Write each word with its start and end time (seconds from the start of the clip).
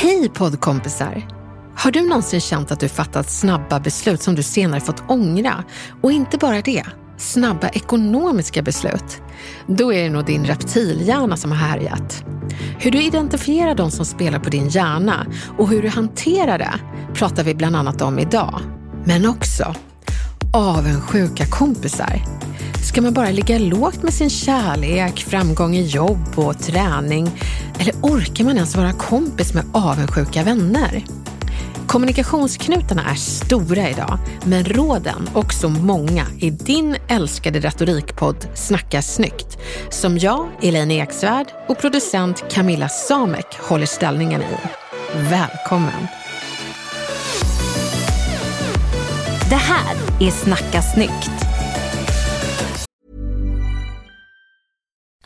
Hej 0.00 0.28
poddkompisar! 0.28 1.28
Har 1.76 1.90
du 1.90 2.08
någonsin 2.08 2.40
känt 2.40 2.70
att 2.70 2.80
du 2.80 2.88
fattat 2.88 3.30
snabba 3.30 3.80
beslut 3.80 4.22
som 4.22 4.34
du 4.34 4.42
senare 4.42 4.80
fått 4.80 5.02
ångra? 5.08 5.64
Och 6.02 6.12
inte 6.12 6.38
bara 6.38 6.60
det, 6.62 6.84
snabba 7.16 7.68
ekonomiska 7.68 8.62
beslut? 8.62 9.22
Då 9.66 9.92
är 9.92 10.02
det 10.02 10.10
nog 10.10 10.24
din 10.24 10.44
reptilhjärna 10.44 11.36
som 11.36 11.50
har 11.50 11.58
härjat. 11.58 12.24
Hur 12.78 12.90
du 12.90 13.02
identifierar 13.02 13.74
de 13.74 13.90
som 13.90 14.04
spelar 14.04 14.38
på 14.38 14.50
din 14.50 14.68
hjärna 14.68 15.26
och 15.58 15.68
hur 15.68 15.82
du 15.82 15.88
hanterar 15.88 16.58
det 16.58 16.74
pratar 17.14 17.44
vi 17.44 17.54
bland 17.54 17.76
annat 17.76 18.02
om 18.02 18.18
idag. 18.18 18.60
Men 19.04 19.26
också 19.26 19.74
avundsjuka 20.52 21.46
kompisar. 21.46 22.22
Ska 22.82 23.02
man 23.02 23.12
bara 23.12 23.30
ligga 23.30 23.58
lågt 23.58 24.02
med 24.02 24.14
sin 24.14 24.30
kärlek, 24.30 25.18
framgång 25.20 25.76
i 25.76 25.86
jobb 25.86 26.28
och 26.34 26.58
träning? 26.58 27.30
Eller 27.78 27.94
orkar 27.94 28.44
man 28.44 28.56
ens 28.56 28.76
vara 28.76 28.92
kompis 28.92 29.54
med 29.54 29.64
avundsjuka 29.72 30.42
vänner? 30.42 31.04
Kommunikationsknutarna 31.86 33.10
är 33.10 33.14
stora 33.14 33.88
idag, 33.88 34.18
men 34.44 34.64
råden 34.64 35.30
också 35.34 35.68
många 35.68 36.26
i 36.38 36.50
din 36.50 36.96
älskade 37.08 37.60
retorikpodd 37.60 38.48
Snacka 38.54 39.02
snyggt, 39.02 39.58
som 39.90 40.18
jag, 40.18 40.48
Elaine 40.62 40.90
Eksvärd 40.90 41.46
och 41.68 41.78
producent 41.78 42.44
Camilla 42.50 42.88
Samek 42.88 43.58
håller 43.60 43.86
ställningen 43.86 44.42
i. 44.42 44.56
Välkommen! 45.14 46.06
Det 49.50 49.56
här 49.56 49.96
är 50.20 50.30
Snacka 50.30 50.82
snyggt. 50.82 51.47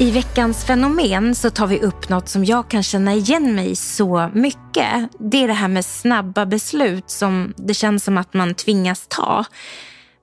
I 0.00 0.10
veckans 0.10 0.64
fenomen 0.64 1.34
så 1.34 1.50
tar 1.50 1.66
vi 1.66 1.80
upp 1.80 2.08
något 2.08 2.28
som 2.28 2.44
jag 2.44 2.70
kan 2.70 2.82
känna 2.82 3.14
igen 3.14 3.54
mig 3.54 3.70
i 3.70 3.76
så 3.76 4.30
mycket. 4.34 5.08
Det 5.18 5.42
är 5.42 5.46
det 5.46 5.54
här 5.54 5.68
med 5.68 5.84
snabba 5.84 6.46
beslut 6.46 7.10
som 7.10 7.54
det 7.56 7.74
känns 7.74 8.04
som 8.04 8.18
att 8.18 8.34
man 8.34 8.54
tvingas 8.54 9.06
ta. 9.08 9.44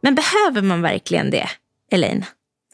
Men 0.02 0.16
behöver 0.16 0.62
man 0.62 0.82
verkligen 0.82 1.30
det, 1.30 1.50
Elaine? 1.92 2.26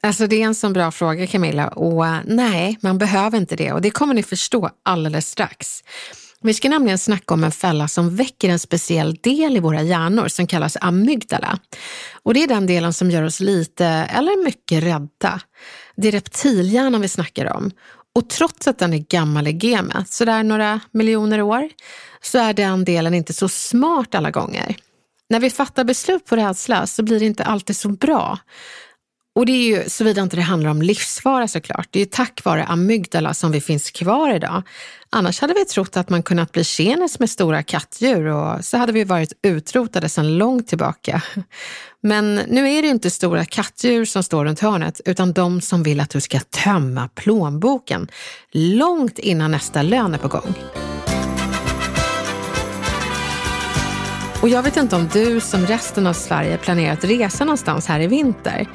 Alltså 0.01 0.27
det 0.27 0.41
är 0.41 0.45
en 0.45 0.55
sån 0.55 0.73
bra 0.73 0.91
fråga 0.91 1.27
Camilla 1.27 1.67
och 1.67 2.07
eh, 2.07 2.17
nej, 2.25 2.77
man 2.81 2.97
behöver 2.97 3.37
inte 3.37 3.55
det 3.55 3.71
och 3.71 3.81
det 3.81 3.91
kommer 3.91 4.13
ni 4.13 4.23
förstå 4.23 4.69
alldeles 4.83 5.29
strax. 5.29 5.83
Vi 6.45 6.53
ska 6.53 6.69
nämligen 6.69 6.97
snacka 6.97 7.33
om 7.33 7.43
en 7.43 7.51
fälla 7.51 7.87
som 7.87 8.15
väcker 8.15 8.49
en 8.49 8.59
speciell 8.59 9.15
del 9.15 9.57
i 9.57 9.59
våra 9.59 9.81
hjärnor 9.81 10.27
som 10.27 10.47
kallas 10.47 10.77
amygdala. 10.81 11.59
Och 12.23 12.33
det 12.33 12.43
är 12.43 12.47
den 12.47 12.65
delen 12.65 12.93
som 12.93 13.11
gör 13.11 13.23
oss 13.23 13.39
lite 13.39 13.85
eller 13.85 14.43
mycket 14.43 14.83
rädda. 14.83 15.41
Det 15.95 16.07
är 16.07 16.11
reptilhjärnan 16.11 17.01
vi 17.01 17.07
snackar 17.07 17.53
om. 17.53 17.71
Och 18.15 18.29
trots 18.29 18.67
att 18.67 18.79
den 18.79 18.93
är 18.93 18.97
gammal 18.97 19.47
i 19.47 19.53
gamet, 19.53 20.09
sådär 20.09 20.43
några 20.43 20.79
miljoner 20.91 21.41
år, 21.41 21.69
så 22.21 22.37
är 22.37 22.53
den 22.53 22.85
delen 22.85 23.13
inte 23.13 23.33
så 23.33 23.49
smart 23.49 24.15
alla 24.15 24.31
gånger. 24.31 24.75
När 25.29 25.39
vi 25.39 25.49
fattar 25.49 25.83
beslut 25.83 26.25
på 26.25 26.35
rädsla 26.35 26.87
så 26.87 27.03
blir 27.03 27.19
det 27.19 27.25
inte 27.25 27.43
alltid 27.43 27.77
så 27.77 27.89
bra. 27.89 28.39
Och 29.35 29.45
det 29.45 29.51
är 29.51 29.77
ju 29.77 29.89
såvida 29.89 30.21
inte 30.21 30.35
det 30.35 30.41
handlar 30.41 30.69
om 30.69 30.81
livsfara 30.81 31.47
såklart. 31.47 31.87
Det 31.91 31.99
är 31.99 32.03
ju 32.03 32.09
tack 32.11 32.43
vare 32.43 32.63
amygdala 32.63 33.33
som 33.33 33.51
vi 33.51 33.61
finns 33.61 33.91
kvar 33.91 34.35
idag. 34.35 34.63
Annars 35.09 35.41
hade 35.41 35.53
vi 35.53 35.65
trott 35.65 35.97
att 35.97 36.09
man 36.09 36.23
kunnat 36.23 36.51
bli 36.51 36.63
tjenis 36.63 37.19
med 37.19 37.29
stora 37.29 37.63
kattdjur 37.63 38.25
och 38.25 38.65
så 38.65 38.77
hade 38.77 38.91
vi 38.91 39.03
varit 39.03 39.33
utrotade 39.41 40.09
sedan 40.09 40.37
långt 40.37 40.67
tillbaka. 40.67 41.21
Men 42.01 42.35
nu 42.35 42.69
är 42.69 42.81
det 42.81 42.87
ju 42.87 42.93
inte 42.93 43.09
stora 43.09 43.45
kattdjur 43.45 44.05
som 44.05 44.23
står 44.23 44.45
runt 44.45 44.59
hörnet 44.59 45.01
utan 45.05 45.33
de 45.33 45.61
som 45.61 45.83
vill 45.83 45.99
att 45.99 46.09
du 46.09 46.21
ska 46.21 46.39
tömma 46.39 47.07
plånboken 47.07 48.07
långt 48.51 49.19
innan 49.19 49.51
nästa 49.51 49.81
lön 49.81 50.13
är 50.13 50.17
på 50.17 50.27
gång. 50.27 50.55
Och 54.41 54.49
jag 54.49 54.63
vet 54.63 54.77
inte 54.77 54.95
om 54.95 55.09
du 55.13 55.39
som 55.39 55.65
resten 55.65 56.07
av 56.07 56.13
Sverige 56.13 56.57
planerar 56.57 56.93
att 56.93 57.03
resa 57.03 57.45
någonstans 57.45 57.87
här 57.87 57.99
i 57.99 58.07
vinter. 58.07 58.67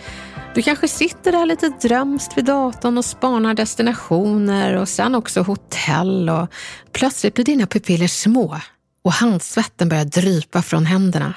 Du 0.54 0.62
kanske 0.62 0.88
sitter 0.88 1.32
där 1.32 1.46
lite 1.46 1.68
drömst 1.68 2.38
vid 2.38 2.44
datorn 2.44 2.98
och 2.98 3.04
spanar 3.04 3.54
destinationer 3.54 4.76
och 4.76 4.88
sen 4.88 5.14
också 5.14 5.42
hotell 5.42 6.30
och 6.30 6.48
plötsligt 6.92 7.34
blir 7.34 7.44
dina 7.44 7.66
pupiller 7.66 8.06
små 8.06 8.60
och 9.04 9.12
handsvetten 9.12 9.88
börjar 9.88 10.04
drypa 10.04 10.62
från 10.62 10.86
händerna. 10.86 11.34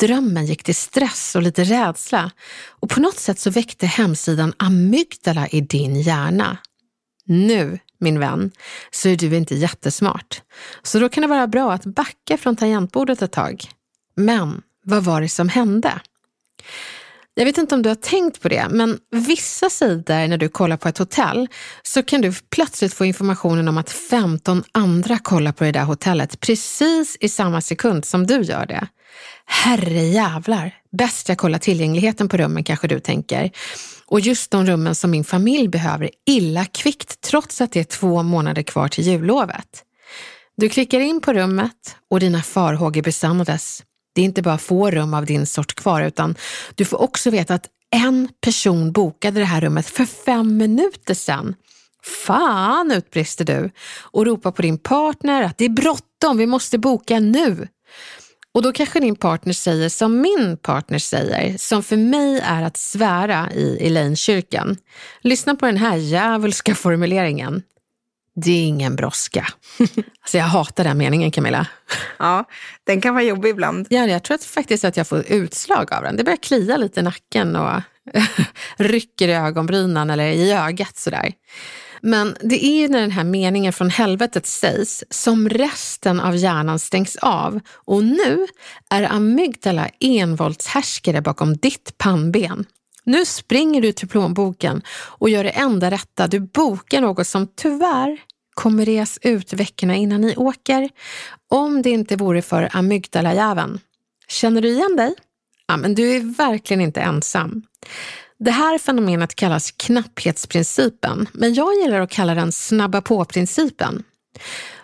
Drömmen 0.00 0.46
gick 0.46 0.62
till 0.62 0.74
stress 0.74 1.36
och 1.36 1.42
lite 1.42 1.64
rädsla 1.64 2.30
och 2.68 2.90
på 2.90 3.00
något 3.00 3.18
sätt 3.18 3.38
så 3.38 3.50
väckte 3.50 3.86
hemsidan 3.86 4.52
amygdala 4.56 5.48
i 5.48 5.60
din 5.60 6.00
hjärna. 6.00 6.58
Nu, 7.24 7.78
min 8.00 8.20
vän, 8.20 8.50
så 8.90 9.08
är 9.08 9.16
du 9.16 9.36
inte 9.36 9.54
jättesmart. 9.54 10.42
Så 10.82 10.98
då 10.98 11.08
kan 11.08 11.22
det 11.22 11.28
vara 11.28 11.46
bra 11.46 11.72
att 11.72 11.84
backa 11.84 12.36
från 12.38 12.56
tangentbordet 12.56 13.22
ett 13.22 13.32
tag. 13.32 13.64
Men 14.14 14.62
vad 14.84 15.04
var 15.04 15.20
det 15.20 15.28
som 15.28 15.48
hände? 15.48 16.00
Jag 17.38 17.44
vet 17.44 17.58
inte 17.58 17.74
om 17.74 17.82
du 17.82 17.88
har 17.88 17.96
tänkt 17.96 18.42
på 18.42 18.48
det, 18.48 18.66
men 18.70 18.98
vissa 19.10 19.70
sidor 19.70 20.28
när 20.28 20.38
du 20.38 20.48
kollar 20.48 20.76
på 20.76 20.88
ett 20.88 20.98
hotell 20.98 21.48
så 21.82 22.02
kan 22.02 22.20
du 22.20 22.32
plötsligt 22.50 22.94
få 22.94 23.04
informationen 23.04 23.68
om 23.68 23.78
att 23.78 23.90
15 23.90 24.64
andra 24.72 25.18
kollar 25.18 25.52
på 25.52 25.64
det 25.64 25.72
där 25.72 25.84
hotellet 25.84 26.40
precis 26.40 27.16
i 27.20 27.28
samma 27.28 27.60
sekund 27.60 28.04
som 28.04 28.26
du 28.26 28.42
gör 28.42 28.66
det. 28.66 28.86
Herre 29.46 30.00
jävlar, 30.00 30.74
bäst 30.98 31.28
jag 31.28 31.38
kollar 31.38 31.58
tillgängligheten 31.58 32.28
på 32.28 32.36
rummen 32.36 32.64
kanske 32.64 32.88
du 32.88 33.00
tänker. 33.00 33.50
Och 34.06 34.20
just 34.20 34.50
de 34.50 34.66
rummen 34.66 34.94
som 34.94 35.10
min 35.10 35.24
familj 35.24 35.68
behöver 35.68 36.10
illa 36.26 36.64
kvickt 36.64 37.20
trots 37.20 37.60
att 37.60 37.72
det 37.72 37.80
är 37.80 37.84
två 37.84 38.22
månader 38.22 38.62
kvar 38.62 38.88
till 38.88 39.04
jullovet. 39.04 39.82
Du 40.56 40.68
klickar 40.68 41.00
in 41.00 41.20
på 41.20 41.32
rummet 41.32 41.96
och 42.10 42.20
dina 42.20 42.42
farhågor 42.42 43.02
besannades. 43.02 43.82
Det 44.16 44.22
är 44.22 44.24
inte 44.24 44.42
bara 44.42 44.58
få 44.58 44.90
rum 44.90 45.14
av 45.14 45.26
din 45.26 45.46
sort 45.46 45.74
kvar 45.74 46.02
utan 46.02 46.34
du 46.74 46.84
får 46.84 47.02
också 47.02 47.30
veta 47.30 47.54
att 47.54 47.66
en 47.90 48.28
person 48.40 48.92
bokade 48.92 49.40
det 49.40 49.46
här 49.46 49.60
rummet 49.60 49.86
för 49.86 50.04
fem 50.04 50.56
minuter 50.56 51.14
sedan. 51.14 51.54
Fan, 52.02 52.92
utbrister 52.92 53.44
du 53.44 53.70
och 54.00 54.26
ropar 54.26 54.50
på 54.50 54.62
din 54.62 54.78
partner 54.78 55.42
att 55.42 55.58
det 55.58 55.64
är 55.64 55.68
bråttom, 55.68 56.38
vi 56.38 56.46
måste 56.46 56.78
boka 56.78 57.20
nu. 57.20 57.68
Och 58.52 58.62
då 58.62 58.72
kanske 58.72 59.00
din 59.00 59.16
partner 59.16 59.52
säger 59.52 59.88
som 59.88 60.20
min 60.20 60.56
partner 60.56 60.98
säger, 60.98 61.58
som 61.58 61.82
för 61.82 61.96
mig 61.96 62.40
är 62.40 62.62
att 62.62 62.76
svära 62.76 63.52
i 63.52 63.86
Elaine-kyrkan. 63.86 64.76
Lyssna 65.20 65.54
på 65.54 65.66
den 65.66 65.76
här 65.76 65.96
djävulska 65.96 66.74
formuleringen. 66.74 67.62
Det 68.36 68.50
är 68.50 68.66
ingen 68.66 68.96
brådska. 68.96 69.46
alltså 70.20 70.38
jag 70.38 70.44
hatar 70.44 70.84
den 70.84 70.98
meningen 70.98 71.30
Camilla. 71.30 71.66
Ja, 72.18 72.44
den 72.84 73.00
kan 73.00 73.14
vara 73.14 73.24
jobbig 73.24 73.50
ibland. 73.50 73.86
Ja, 73.90 74.06
jag 74.06 74.22
tror 74.22 74.34
att 74.34 74.44
faktiskt 74.44 74.84
att 74.84 74.96
jag 74.96 75.08
får 75.08 75.24
utslag 75.28 75.92
av 75.92 76.02
den. 76.02 76.16
Det 76.16 76.24
börjar 76.24 76.36
klia 76.36 76.76
lite 76.76 77.00
i 77.00 77.02
nacken 77.02 77.56
och 77.56 77.80
rycker 78.76 79.28
i 79.28 79.32
ögonbrynen 79.32 80.10
eller 80.10 80.24
i 80.24 80.52
ögat 80.52 80.96
sådär. 80.96 81.32
Men 82.00 82.36
det 82.40 82.64
är 82.66 82.80
ju 82.80 82.88
när 82.88 83.00
den 83.00 83.10
här 83.10 83.24
meningen 83.24 83.72
från 83.72 83.90
helvetet 83.90 84.46
sägs 84.46 85.04
som 85.10 85.48
resten 85.48 86.20
av 86.20 86.36
hjärnan 86.36 86.78
stängs 86.78 87.16
av 87.16 87.60
och 87.74 88.04
nu 88.04 88.46
är 88.90 89.12
amygdala 89.12 89.88
envåldshärskare 90.00 91.22
bakom 91.22 91.56
ditt 91.56 91.98
pannben. 91.98 92.64
Nu 93.06 93.24
springer 93.24 93.82
du 93.82 93.92
till 93.92 94.08
plånboken 94.08 94.82
och 94.88 95.30
gör 95.30 95.44
det 95.44 95.50
enda 95.50 95.90
rätta. 95.90 96.26
Du 96.26 96.40
bokar 96.40 97.00
något 97.00 97.26
som 97.26 97.48
tyvärr 97.56 98.18
kommer 98.54 98.84
res 98.84 99.18
ut 99.22 99.52
veckorna 99.52 99.94
innan 99.94 100.20
ni 100.20 100.36
åker. 100.36 100.88
Om 101.50 101.82
det 101.82 101.90
inte 101.90 102.16
vore 102.16 102.42
för 102.42 102.68
amygdalajäveln. 102.72 103.80
Känner 104.28 104.62
du 104.62 104.68
igen 104.68 104.96
dig? 104.96 105.14
Ja, 105.66 105.76
men 105.76 105.94
du 105.94 106.16
är 106.16 106.36
verkligen 106.36 106.80
inte 106.80 107.00
ensam. 107.00 107.62
Det 108.38 108.50
här 108.50 108.78
fenomenet 108.78 109.34
kallas 109.34 109.70
knapphetsprincipen, 109.70 111.26
men 111.32 111.54
jag 111.54 111.74
gillar 111.74 112.00
att 112.00 112.10
kalla 112.10 112.34
den 112.34 112.52
snabba 112.52 113.00
på-principen. 113.00 114.04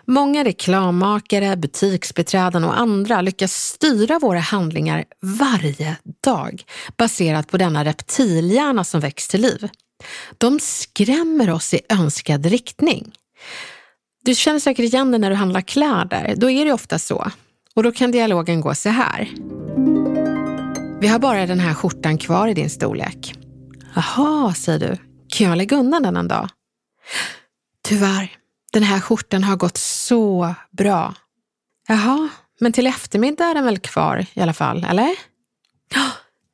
Många 0.07 0.43
reklammakare, 0.43 1.55
butiksbeträden 1.57 2.63
och 2.63 2.79
andra 2.79 3.21
lyckas 3.21 3.53
styra 3.53 4.19
våra 4.19 4.39
handlingar 4.39 5.05
varje 5.21 5.97
dag 6.23 6.63
baserat 6.97 7.47
på 7.47 7.57
denna 7.57 7.85
reptilhjärna 7.85 8.83
som 8.83 8.99
väcks 8.99 9.27
till 9.27 9.41
liv. 9.41 9.69
De 10.37 10.59
skrämmer 10.59 11.49
oss 11.49 11.73
i 11.73 11.79
önskad 11.89 12.45
riktning. 12.45 13.11
Du 14.25 14.35
känner 14.35 14.59
säkert 14.59 14.85
igen 14.85 15.11
det 15.11 15.17
när 15.17 15.29
du 15.29 15.35
handlar 15.35 15.61
kläder. 15.61 16.33
Då 16.37 16.49
är 16.49 16.65
det 16.65 16.73
ofta 16.73 16.99
så. 16.99 17.31
Och 17.75 17.83
då 17.83 17.91
kan 17.91 18.11
dialogen 18.11 18.61
gå 18.61 18.75
så 18.75 18.89
här. 18.89 19.29
Vi 21.01 21.07
har 21.07 21.19
bara 21.19 21.45
den 21.45 21.59
här 21.59 21.73
skjortan 21.73 22.17
kvar 22.17 22.47
i 22.47 22.53
din 22.53 22.69
storlek. 22.69 23.33
Jaha, 23.95 24.53
säger 24.53 24.79
du. 24.79 24.97
Kan 25.27 25.49
jag 25.49 25.57
lägga 25.57 25.77
undan 25.77 26.03
den 26.03 26.17
en 26.17 26.27
dag? 26.27 26.49
Tyvärr, 27.87 28.31
den 28.73 28.83
här 28.83 28.99
skjortan 28.99 29.43
har 29.43 29.55
gått 29.55 29.77
så 29.77 30.55
bra. 30.71 31.15
Jaha, 31.87 32.29
men 32.59 32.73
till 32.73 32.87
eftermiddag 32.87 33.45
är 33.45 33.53
den 33.53 33.65
väl 33.65 33.79
kvar 33.79 34.25
i 34.33 34.41
alla 34.41 34.53
fall, 34.53 34.83
eller? 34.89 35.15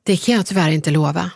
Det 0.02 0.16
kan 0.16 0.34
jag 0.34 0.46
tyvärr 0.46 0.70
inte 0.70 0.90
lova. 0.90 1.30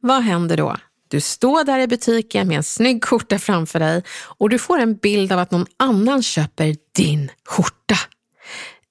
Vad 0.00 0.22
händer 0.22 0.56
då? 0.56 0.76
Du 1.08 1.20
står 1.20 1.64
där 1.64 1.78
i 1.78 1.86
butiken 1.86 2.48
med 2.48 2.56
en 2.56 2.62
snygg 2.62 3.04
skjorta 3.04 3.38
framför 3.38 3.78
dig 3.78 4.02
och 4.38 4.50
du 4.50 4.58
får 4.58 4.78
en 4.78 4.96
bild 4.96 5.32
av 5.32 5.38
att 5.38 5.50
någon 5.50 5.66
annan 5.76 6.22
köper 6.22 6.76
din 6.96 7.30
skjorta. 7.48 7.96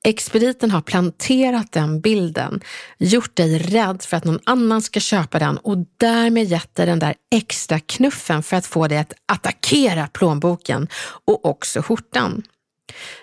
Expediten 0.05 0.71
har 0.71 0.81
planterat 0.81 1.71
den 1.71 2.01
bilden, 2.01 2.61
gjort 2.97 3.35
dig 3.35 3.57
rädd 3.59 4.01
för 4.01 4.17
att 4.17 4.23
någon 4.23 4.39
annan 4.43 4.81
ska 4.81 4.99
köpa 4.99 5.39
den 5.39 5.57
och 5.57 5.77
därmed 5.97 6.45
gett 6.45 6.75
dig 6.75 6.85
den 6.85 6.99
där 6.99 7.15
extra 7.35 7.79
knuffen 7.79 8.43
för 8.43 8.57
att 8.57 8.65
få 8.65 8.87
dig 8.87 8.97
att 8.97 9.13
attackera 9.25 10.07
plånboken 10.07 10.87
och 11.25 11.45
också 11.45 11.81
skjortan. 11.81 12.43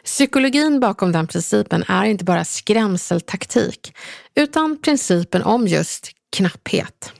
Psykologin 0.05 0.81
bakom 0.81 1.13
den 1.13 1.27
principen 1.27 1.85
är 1.89 2.05
inte 2.05 2.25
bara 2.25 2.45
skrämseltaktik 2.45 3.95
utan 4.35 4.79
principen 4.83 5.43
om 5.43 5.69
just 5.69 6.11
knapphet. 6.37 7.13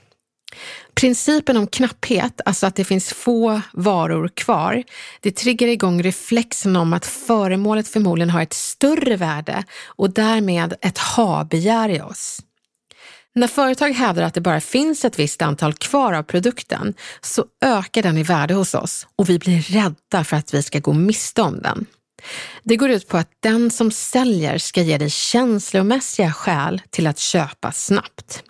Principen 0.95 1.57
om 1.57 1.67
knapphet, 1.67 2.41
alltså 2.45 2.65
att 2.65 2.75
det 2.75 2.83
finns 2.83 3.13
få 3.13 3.61
varor 3.73 4.27
kvar, 4.27 4.83
det 5.21 5.31
triggar 5.31 5.67
igång 5.67 6.03
reflexen 6.03 6.75
om 6.75 6.93
att 6.93 7.05
föremålet 7.05 7.87
förmodligen 7.87 8.29
har 8.29 8.41
ett 8.41 8.53
större 8.53 9.15
värde 9.15 9.63
och 9.85 10.09
därmed 10.09 10.73
ett 10.81 10.97
ha-begär 10.97 11.89
i 11.89 12.01
oss. 12.01 12.39
När 13.35 13.47
företag 13.47 13.89
hävdar 13.91 14.23
att 14.23 14.33
det 14.33 14.41
bara 14.41 14.61
finns 14.61 15.05
ett 15.05 15.19
visst 15.19 15.41
antal 15.41 15.73
kvar 15.73 16.13
av 16.13 16.23
produkten 16.23 16.93
så 17.21 17.45
ökar 17.65 18.03
den 18.03 18.17
i 18.17 18.23
värde 18.23 18.53
hos 18.53 18.73
oss 18.73 19.07
och 19.15 19.29
vi 19.29 19.39
blir 19.39 19.61
rädda 19.61 20.23
för 20.23 20.37
att 20.37 20.53
vi 20.53 20.63
ska 20.63 20.79
gå 20.79 20.93
miste 20.93 21.41
om 21.41 21.61
den. 21.61 21.85
Det 22.63 22.75
går 22.75 22.89
ut 22.89 23.07
på 23.07 23.17
att 23.17 23.29
den 23.39 23.71
som 23.71 23.91
säljer 23.91 24.57
ska 24.57 24.81
ge 24.81 24.97
dig 24.97 25.09
känslomässiga 25.09 26.33
skäl 26.33 26.81
till 26.89 27.07
att 27.07 27.19
köpa 27.19 27.71
snabbt. 27.71 28.43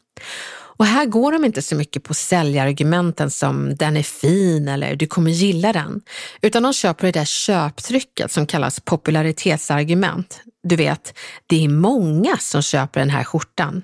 Och 0.78 0.86
här 0.86 1.06
går 1.06 1.32
de 1.32 1.46
inte 1.46 1.62
så 1.62 1.76
mycket 1.76 2.04
på 2.04 2.14
säljargumenten 2.14 3.32
som 3.32 3.76
den 3.76 3.98
är 3.98 4.04
fin 4.04 4.68
eller 4.68 4.96
du 4.96 5.08
kommer 5.08 5.32
gilla 5.32 5.74
den, 5.74 6.02
utan 6.42 6.64
de 6.64 6.74
kör 6.74 6.94
på 6.94 7.06
det 7.06 7.12
där 7.12 7.26
köptrycket 7.26 8.32
som 8.32 8.48
kallas 8.48 8.80
popularitetsargument. 8.80 10.42
Du 10.64 10.76
vet, 10.76 11.18
det 11.48 11.64
är 11.64 11.70
många 11.70 12.38
som 12.38 12.62
köper 12.62 13.00
den 13.00 13.10
här 13.10 13.24
skjortan. 13.24 13.82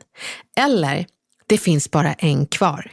Eller, 0.57 1.05
det 1.47 1.57
finns 1.57 1.91
bara 1.91 2.13
en 2.13 2.45
kvar. 2.45 2.91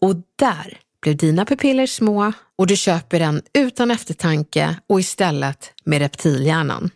Och 0.00 0.16
där 0.36 0.78
blev 1.02 1.16
dina 1.16 1.44
pupiller 1.44 1.86
små 1.86 2.32
och 2.58 2.66
du 2.66 2.76
köper 2.76 3.18
den 3.18 3.42
utan 3.54 3.90
eftertanke 3.90 4.76
och 4.86 5.00
istället 5.00 5.72
med 5.84 5.98
reptilhjärnan. 5.98 6.90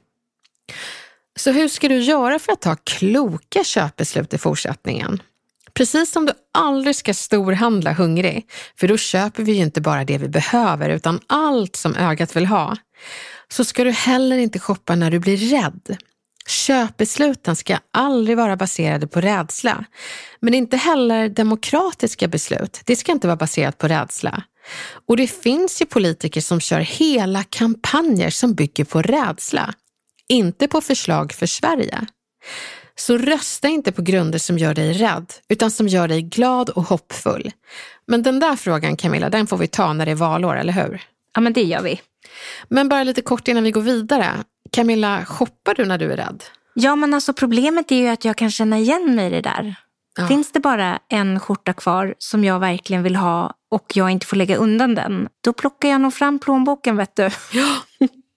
Så 1.36 1.52
hur 1.52 1.68
ska 1.68 1.88
du 1.88 1.98
göra 1.98 2.38
för 2.38 2.52
att 2.52 2.60
ta 2.60 2.76
kloka 2.76 3.64
köpbeslut 3.64 4.34
i 4.34 4.38
fortsättningen? 4.38 5.22
Precis 5.74 6.12
som 6.12 6.26
du 6.26 6.32
aldrig 6.54 6.96
ska 6.96 7.14
storhandla 7.14 7.92
hungrig, 7.92 8.46
för 8.80 8.88
då 8.88 8.96
köper 8.96 9.42
vi 9.42 9.52
ju 9.52 9.62
inte 9.62 9.80
bara 9.80 10.04
det 10.04 10.18
vi 10.18 10.28
behöver 10.28 10.88
utan 10.88 11.20
allt 11.26 11.76
som 11.76 11.96
ögat 11.96 12.36
vill 12.36 12.46
ha, 12.46 12.76
så 13.48 13.64
ska 13.64 13.84
du 13.84 13.90
heller 13.90 14.38
inte 14.38 14.58
shoppa 14.58 14.94
när 14.94 15.10
du 15.10 15.18
blir 15.18 15.36
rädd. 15.36 15.96
Köpbesluten 16.46 17.56
ska 17.56 17.78
aldrig 17.92 18.36
vara 18.36 18.56
baserade 18.56 19.06
på 19.06 19.20
rädsla, 19.20 19.84
men 20.40 20.54
inte 20.54 20.76
heller 20.76 21.28
demokratiska 21.28 22.28
beslut. 22.28 22.80
Det 22.84 22.96
ska 22.96 23.12
inte 23.12 23.26
vara 23.26 23.36
baserat 23.36 23.78
på 23.78 23.88
rädsla. 23.88 24.42
Och 25.08 25.16
det 25.16 25.26
finns 25.26 25.82
ju 25.82 25.86
politiker 25.86 26.40
som 26.40 26.60
kör 26.60 26.80
hela 26.80 27.42
kampanjer 27.42 28.30
som 28.30 28.54
bygger 28.54 28.84
på 28.84 29.02
rädsla, 29.02 29.74
inte 30.28 30.68
på 30.68 30.80
förslag 30.80 31.32
för 31.32 31.46
Sverige. 31.46 32.06
Så 32.94 33.18
rösta 33.18 33.68
inte 33.68 33.92
på 33.92 34.02
grunder 34.02 34.38
som 34.38 34.58
gör 34.58 34.74
dig 34.74 34.92
rädd, 34.92 35.32
utan 35.48 35.70
som 35.70 35.88
gör 35.88 36.08
dig 36.08 36.22
glad 36.22 36.70
och 36.70 36.82
hoppfull. 36.82 37.50
Men 38.06 38.22
den 38.22 38.38
där 38.38 38.56
frågan 38.56 38.96
Camilla, 38.96 39.30
den 39.30 39.46
får 39.46 39.56
vi 39.56 39.66
ta 39.66 39.92
när 39.92 40.06
det 40.06 40.12
är 40.12 40.16
valår, 40.16 40.56
eller 40.56 40.72
hur? 40.72 41.02
Ja, 41.34 41.40
men 41.40 41.52
det 41.52 41.62
gör 41.62 41.82
vi. 41.82 42.00
Men 42.68 42.88
bara 42.88 43.04
lite 43.04 43.22
kort 43.22 43.48
innan 43.48 43.64
vi 43.64 43.70
går 43.70 43.80
vidare. 43.80 44.30
Camilla, 44.70 45.24
shoppar 45.24 45.74
du 45.74 45.84
när 45.84 45.98
du 45.98 46.12
är 46.12 46.16
rädd? 46.16 46.44
Ja, 46.74 46.96
men 46.96 47.14
alltså 47.14 47.32
problemet 47.32 47.92
är 47.92 47.96
ju 47.96 48.08
att 48.08 48.24
jag 48.24 48.36
kan 48.36 48.50
känna 48.50 48.78
igen 48.78 49.14
mig 49.14 49.26
i 49.26 49.30
det 49.30 49.40
där. 49.40 49.74
Ja. 50.18 50.28
Finns 50.28 50.52
det 50.52 50.60
bara 50.60 50.98
en 51.08 51.40
skjorta 51.40 51.72
kvar 51.72 52.14
som 52.18 52.44
jag 52.44 52.58
verkligen 52.58 53.02
vill 53.02 53.16
ha 53.16 53.54
och 53.70 53.92
jag 53.94 54.10
inte 54.10 54.26
får 54.26 54.36
lägga 54.36 54.56
undan 54.56 54.94
den, 54.94 55.28
då 55.44 55.52
plockar 55.52 55.88
jag 55.88 56.00
nog 56.00 56.14
fram 56.14 56.38
plånboken 56.38 56.96
vet 56.96 57.16
du. 57.16 57.30
Ja, 57.52 57.76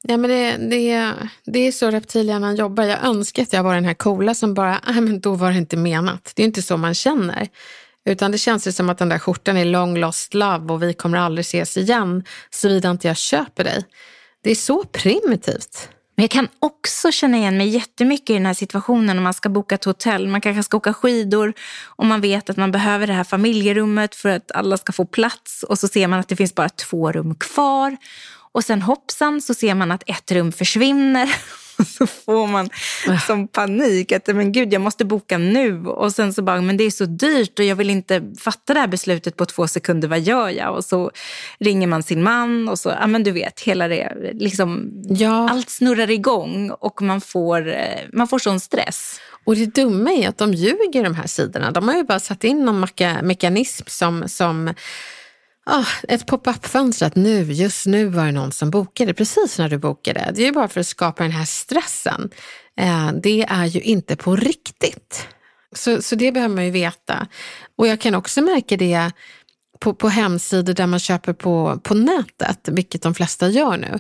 Ja, 0.08 0.18
men 0.18 0.30
det, 0.30 0.58
det, 0.58 1.14
det 1.46 1.60
är 1.60 1.72
så 1.72 1.92
reptilhjärnan 1.92 2.56
jobbar. 2.56 2.84
Jag 2.84 3.04
önskar 3.04 3.44
att 3.44 3.54
jag 3.54 3.64
var 3.64 3.76
den 3.76 3.86
här 3.86 3.94
coola 3.94 4.34
som 4.34 4.54
bara, 4.54 4.80
ah, 4.84 4.92
nej 4.92 5.02
men 5.02 5.20
då 5.20 5.36
var 5.36 5.52
det 5.52 5.58
inte 5.58 5.78
menat. 5.78 6.32
Det 6.36 6.42
är 6.42 6.46
inte 6.46 6.62
så 6.62 6.78
man 6.78 6.94
känner. 6.94 7.48
Utan 8.06 8.32
det 8.32 8.38
känns 8.38 8.68
ju 8.68 8.72
som 8.72 8.90
att 8.90 8.98
den 8.98 9.10
där 9.10 9.20
skjortan 9.20 9.58
är 9.58 9.66
long 9.66 9.98
lost 9.98 10.34
love 10.34 10.74
och 10.74 10.84
vi 10.84 10.94
kommer 10.94 11.18
aldrig 11.18 11.44
ses 11.44 11.78
igen 11.78 12.24
såvida 12.50 12.92
inte 12.92 13.08
jag 13.08 13.18
köper 13.18 13.64
dig. 13.64 13.86
Det 14.44 14.52
är 14.52 14.56
så 14.56 14.84
primitivt. 14.84 15.90
Men 16.16 16.24
jag 16.24 16.32
kan 16.32 16.48
också 16.60 17.12
känna 17.12 17.38
igen 17.38 17.58
mig 17.58 17.68
jättemycket 17.68 18.30
i 18.30 18.34
den 18.34 18.46
här 18.46 18.54
situationen 18.54 19.18
om 19.18 19.24
man 19.24 19.34
ska 19.34 19.50
boka 19.50 19.76
ett 19.76 19.86
hotell. 19.86 20.28
Man 20.28 20.42
kanske 20.42 20.64
ska 20.64 20.78
åka 20.78 20.94
skidor 20.94 21.54
och 21.86 22.06
man 22.06 22.22
vet 22.22 22.50
att 22.50 22.58
man 22.58 22.72
behöver 22.72 23.08
det 23.08 23.14
här 23.14 23.24
familjerummet 23.24 24.16
för 24.16 24.30
att 24.30 24.52
alla 24.52 24.78
ska 24.78 24.94
få 24.94 25.06
plats 25.06 25.64
och 25.64 25.80
så 25.80 25.88
ser 25.88 26.08
man 26.08 26.20
att 26.20 26.28
det 26.28 26.36
finns 26.36 26.56
bara 26.56 26.70
två 26.70 27.12
rum 27.12 27.36
kvar. 27.36 27.98
Och 28.56 28.64
sen 28.64 28.82
hoppsan 28.82 29.42
så 29.42 29.54
ser 29.54 29.76
man 29.76 29.92
att 29.92 30.04
ett 30.10 30.32
rum 30.32 30.52
försvinner. 30.52 31.30
Och 31.78 31.88
så 31.88 32.08
får 32.08 32.48
man 32.48 32.70
som 33.28 33.48
panik 33.48 34.12
att 34.12 34.28
men 34.28 34.52
gud, 34.52 34.74
jag 34.74 34.82
måste 34.82 35.06
boka 35.06 35.38
nu. 35.38 35.86
Och 35.86 36.12
sen 36.16 36.34
så 36.34 36.42
bara, 36.42 36.62
men 36.62 36.78
det 36.78 36.84
är 36.84 36.92
så 36.92 37.06
dyrt 37.06 37.60
och 37.60 37.66
jag 37.66 37.76
vill 37.76 37.90
inte 37.90 38.24
fatta 38.40 38.74
det 38.74 38.80
här 38.80 38.88
beslutet 38.88 39.36
på 39.38 39.46
två 39.46 39.68
sekunder. 39.68 40.08
Vad 40.08 40.20
gör 40.20 40.50
jag? 40.50 40.76
Och 40.76 40.86
så 40.86 41.12
ringer 41.60 41.88
man 41.88 42.04
sin 42.04 42.24
man 42.24 42.70
och 42.70 42.80
så, 42.80 42.90
ja 42.90 43.08
men 43.08 43.24
du 43.24 43.32
vet, 43.32 43.60
hela 43.60 43.88
det, 43.88 44.14
liksom, 44.34 44.92
Ja. 45.10 45.50
allt 45.50 45.70
snurrar 45.70 46.10
igång 46.10 46.72
och 46.72 47.02
man 47.02 47.22
får, 47.22 47.68
eh, 47.74 48.00
man 48.14 48.28
får 48.28 48.40
sån 48.40 48.60
stress. 48.60 49.20
Och 49.46 49.56
det 49.56 49.66
dumma 49.66 50.12
är 50.12 50.30
att 50.30 50.38
de 50.38 50.54
ljuger 50.54 51.04
de 51.04 51.16
här 51.16 51.28
sidorna. 51.28 51.72
De 51.72 51.88
har 51.88 51.96
ju 51.96 52.04
bara 52.04 52.20
satt 52.20 52.44
in 52.44 52.66
någon 52.66 52.86
meka- 52.86 53.22
mekanism 53.24 53.84
som, 53.88 54.24
som 54.30 54.74
ah, 55.66 55.86
ett 56.08 56.26
pop-up-fönster 56.26 57.06
att 57.06 57.16
nu, 57.16 57.52
just 57.52 57.86
nu 57.86 58.06
var 58.06 58.26
det 58.26 58.32
någon 58.32 58.52
som 58.52 58.70
bokade 58.70 59.14
precis 59.14 59.60
när 59.60 59.70
du 59.70 59.78
bokade. 59.78 60.32
Det 60.36 60.42
är 60.42 60.46
ju 60.46 60.52
bara 60.52 60.68
för 60.68 60.80
att 60.80 60.88
skapa 60.88 61.24
den 61.24 61.32
här 61.32 61.46
stressen. 61.46 62.30
Eh, 62.80 63.12
det 63.24 63.44
är 63.44 63.66
ju 63.66 63.82
inte 63.82 64.16
på 64.16 64.36
riktigt. 64.36 65.28
Så, 65.76 66.02
så 66.02 66.16
det 66.16 66.32
behöver 66.32 66.56
man 66.56 66.66
ju 66.66 66.72
veta. 66.72 67.28
Och 67.78 67.88
jag 67.88 68.02
kan 68.02 68.16
också 68.16 68.42
märka 68.42 68.78
det 68.78 69.12
på, 69.80 69.94
på 69.94 70.10
hemsidor 70.10 70.74
där 70.74 70.88
man 70.88 71.00
köper 71.00 71.34
på, 71.34 71.80
på 71.84 71.94
nätet, 71.94 72.70
vilket 72.72 73.02
de 73.02 73.16
flesta 73.16 73.50
gör 73.50 73.78
nu, 73.78 74.00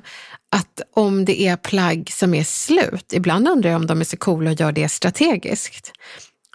att 0.52 0.82
om 0.94 1.26
det 1.26 1.42
är 1.42 1.58
plagg 1.58 2.10
som 2.12 2.34
är 2.34 2.44
slut, 2.44 3.14
ibland 3.14 3.48
undrar 3.48 3.70
jag 3.70 3.80
om 3.80 3.88
de 3.88 4.00
är 4.02 4.06
så 4.06 4.18
coola 4.18 4.52
och 4.52 4.60
gör 4.60 4.72
det 4.72 4.90
strategiskt. 4.90 5.92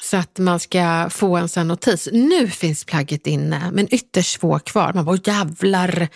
Så 0.02 0.16
att 0.16 0.38
man 0.38 0.60
ska 0.60 1.08
få 1.10 1.36
en 1.36 1.48
sån 1.48 1.68
notis. 1.68 2.08
Nu 2.12 2.48
finns 2.48 2.84
plagget 2.84 3.26
inne, 3.26 3.70
men 3.72 3.94
ytterst 3.94 4.40
få 4.40 4.58
kvar. 4.58 4.92
Man 4.92 5.04
bara, 5.04 5.12
"Åh, 5.16 5.20
jävlar. 5.24 6.08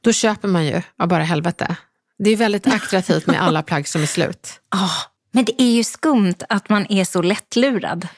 Då 0.00 0.12
köper 0.12 0.48
man 0.48 0.66
ju 0.66 0.82
av 0.98 1.08
bara 1.08 1.22
helvete. 1.22 1.76
Det 2.18 2.30
är 2.30 2.36
väldigt 2.36 2.66
attraktivt 2.66 3.26
med 3.26 3.42
alla 3.42 3.62
plagg 3.62 3.88
som 3.88 4.02
är 4.02 4.06
slut. 4.06 4.60
Ah, 4.74 4.90
men 5.32 5.44
det 5.44 5.62
är 5.62 5.70
ju 5.72 5.84
skumt 5.84 6.34
att 6.48 6.68
man 6.68 6.86
är 6.92 7.04
så 7.04 7.22
lättlurad. 7.22 8.08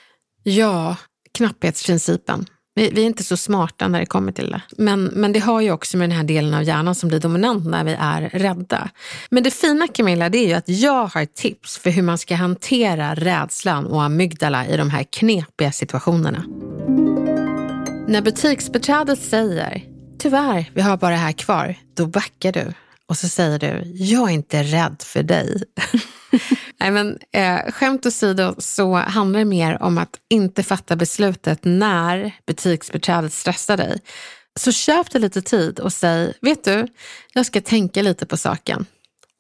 Ja, 0.43 0.97
knapphetsprincipen. 1.35 2.47
Vi, 2.75 2.91
vi, 2.91 3.03
är 3.03 3.07
inte 3.07 3.25
så 3.25 3.37
smarta 3.37 3.89
när 3.89 4.01
det 4.01 4.07
kommer 4.07 4.33
till 4.33 4.51
det. 4.51 4.63
Men, 4.79 5.05
men 5.05 5.33
det 5.33 5.39
har 5.39 5.61
ju 5.61 5.73
också 5.73 5.97
med 5.97 6.09
den 6.09 6.17
här 6.17 6.25
delen 6.25 6.55
av 6.55 6.63
hjärnan 6.63 6.95
som 6.95 7.09
blir 7.09 7.21
dominant 7.21 7.67
när 7.67 7.85
vi 7.85 7.97
är 8.01 8.21
rädda. 8.21 8.91
Men 9.31 9.43
det 9.43 9.51
fina 9.51 9.89
Camilla, 9.89 10.29
det 10.29 10.39
är 10.39 10.49
ju 10.49 10.55
att 10.55 10.69
jag 10.69 11.07
har 11.07 11.25
tips 11.25 11.79
för 11.79 11.91
hur 11.91 12.03
man 12.03 12.19
ska 12.19 12.35
hantera 12.35 13.15
rädslan 13.15 13.87
och 13.87 14.03
amygdala 14.03 14.67
i 14.67 14.77
de 14.77 14.91
här 14.91 15.03
knepiga 15.03 15.73
situationerna. 15.73 16.45
När 18.09 18.23
butiksbeträdet 18.23 19.19
säger 19.19 19.83
tyvärr, 20.19 20.71
vi 20.75 20.81
har 20.81 20.97
bara 20.97 21.11
det 21.11 21.17
här 21.17 21.33
kvar, 21.33 21.75
då 21.97 22.07
backar 22.07 22.53
du 22.53 22.73
och 23.07 23.17
så 23.17 23.29
säger 23.29 23.59
du, 23.59 23.83
jag 23.95 24.31
är 24.31 24.35
inte 24.35 24.63
rädd 24.63 25.03
för 25.05 25.23
dig. 25.23 25.63
Nej, 26.81 26.91
men, 26.91 27.19
eh, 27.33 27.73
skämt 27.73 28.07
åsido 28.07 28.55
så 28.59 28.95
handlar 28.95 29.39
det 29.39 29.45
mer 29.45 29.83
om 29.83 29.99
att 29.99 30.17
inte 30.31 30.63
fatta 30.63 30.97
beslutet 30.97 31.61
när 31.63 32.33
butiksbiträdet 32.47 33.33
stressar 33.33 33.77
dig. 33.77 34.01
Så 34.61 34.73
köp 34.73 35.11
dig 35.11 35.21
lite 35.21 35.43
tid 35.43 35.81
och 35.81 35.93
säg, 35.93 36.33
vet 36.41 36.65
du, 36.65 36.87
jag 37.33 37.47
ska 37.47 37.61
tänka 37.61 38.03
lite 38.03 38.27
på 38.27 38.37
saken. 38.37 38.87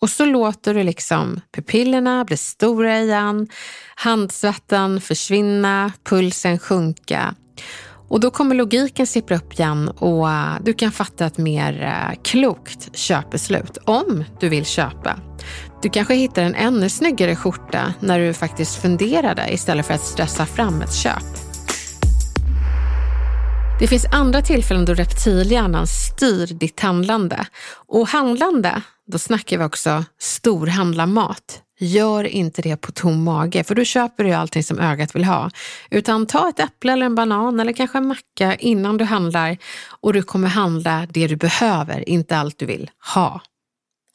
Och 0.01 0.11
så 0.11 0.25
låter 0.25 0.75
du 0.75 0.83
liksom 0.83 1.41
pupillerna 1.55 2.25
bli 2.25 2.37
stora 2.37 3.01
igen, 3.01 3.49
handsvetten 3.95 5.01
försvinna, 5.01 5.93
pulsen 6.05 6.59
sjunka 6.59 7.35
och 8.09 8.21
då 8.21 8.31
kommer 8.31 8.55
logiken 8.55 9.07
sippra 9.07 9.37
upp 9.37 9.53
igen 9.53 9.89
och 9.89 10.31
eh, 10.31 10.55
du 10.63 10.73
kan 10.73 10.93
fatta 10.93 11.27
ett 11.27 11.39
mer 11.39 11.83
eh, 11.83 12.21
klokt 12.23 12.97
köpbeslut 12.97 13.79
om 13.85 14.25
du 14.41 14.49
vill 14.49 14.65
köpa. 14.65 15.19
Du 15.85 15.91
kanske 15.91 16.15
hittar 16.15 16.43
en 16.43 16.55
ännu 16.55 16.89
snyggare 16.89 17.37
skjorta 17.37 17.95
när 18.01 18.19
du 18.19 18.35
faktiskt 18.35 18.83
funderade 18.83 19.53
istället 19.53 19.87
för 19.87 19.95
att 19.95 20.05
stressa 20.05 20.47
fram 20.47 20.83
ett 20.83 20.95
köp. 20.95 21.25
Det 23.81 23.87
finns 23.87 24.07
andra 24.13 24.43
tillfällen 24.43 24.85
då 24.85 24.95
reptilhjärnan 24.95 25.87
styr 25.87 26.47
ditt 26.47 26.81
handlande. 26.81 27.47
Och 27.89 28.09
handlande, 28.09 28.83
då 29.07 29.19
snackar 29.19 29.59
vi 29.59 29.65
också 29.65 30.05
storhandla 30.19 31.07
mat. 31.07 31.63
Gör 31.79 32.25
inte 32.25 32.63
det 32.63 32.77
på 32.77 32.93
tom 32.93 33.25
mage, 33.25 33.65
för 33.65 33.75
då 33.75 33.85
köper 33.85 34.25
du 34.25 34.33
allting 34.33 34.63
som 34.63 34.79
ögat 34.79 35.15
vill 35.15 35.25
ha. 35.25 35.51
Utan 35.91 36.27
ta 36.27 36.49
ett 36.49 36.61
äpple 36.61 36.93
eller 36.93 37.07
en 37.07 37.15
banan 37.15 37.61
eller 37.61 37.73
kanske 37.73 37.99
en 37.99 38.07
macka 38.07 38.55
innan 38.55 38.97
du 38.97 39.05
handlar 39.05 39.57
och 40.01 40.13
du 40.13 40.23
kommer 40.23 40.49
handla 40.49 41.07
det 41.11 41.27
du 41.27 41.37
behöver, 41.37 42.09
inte 42.09 42.37
allt 42.37 42.59
du 42.59 42.67
vill 42.67 42.91
ha. 43.15 43.41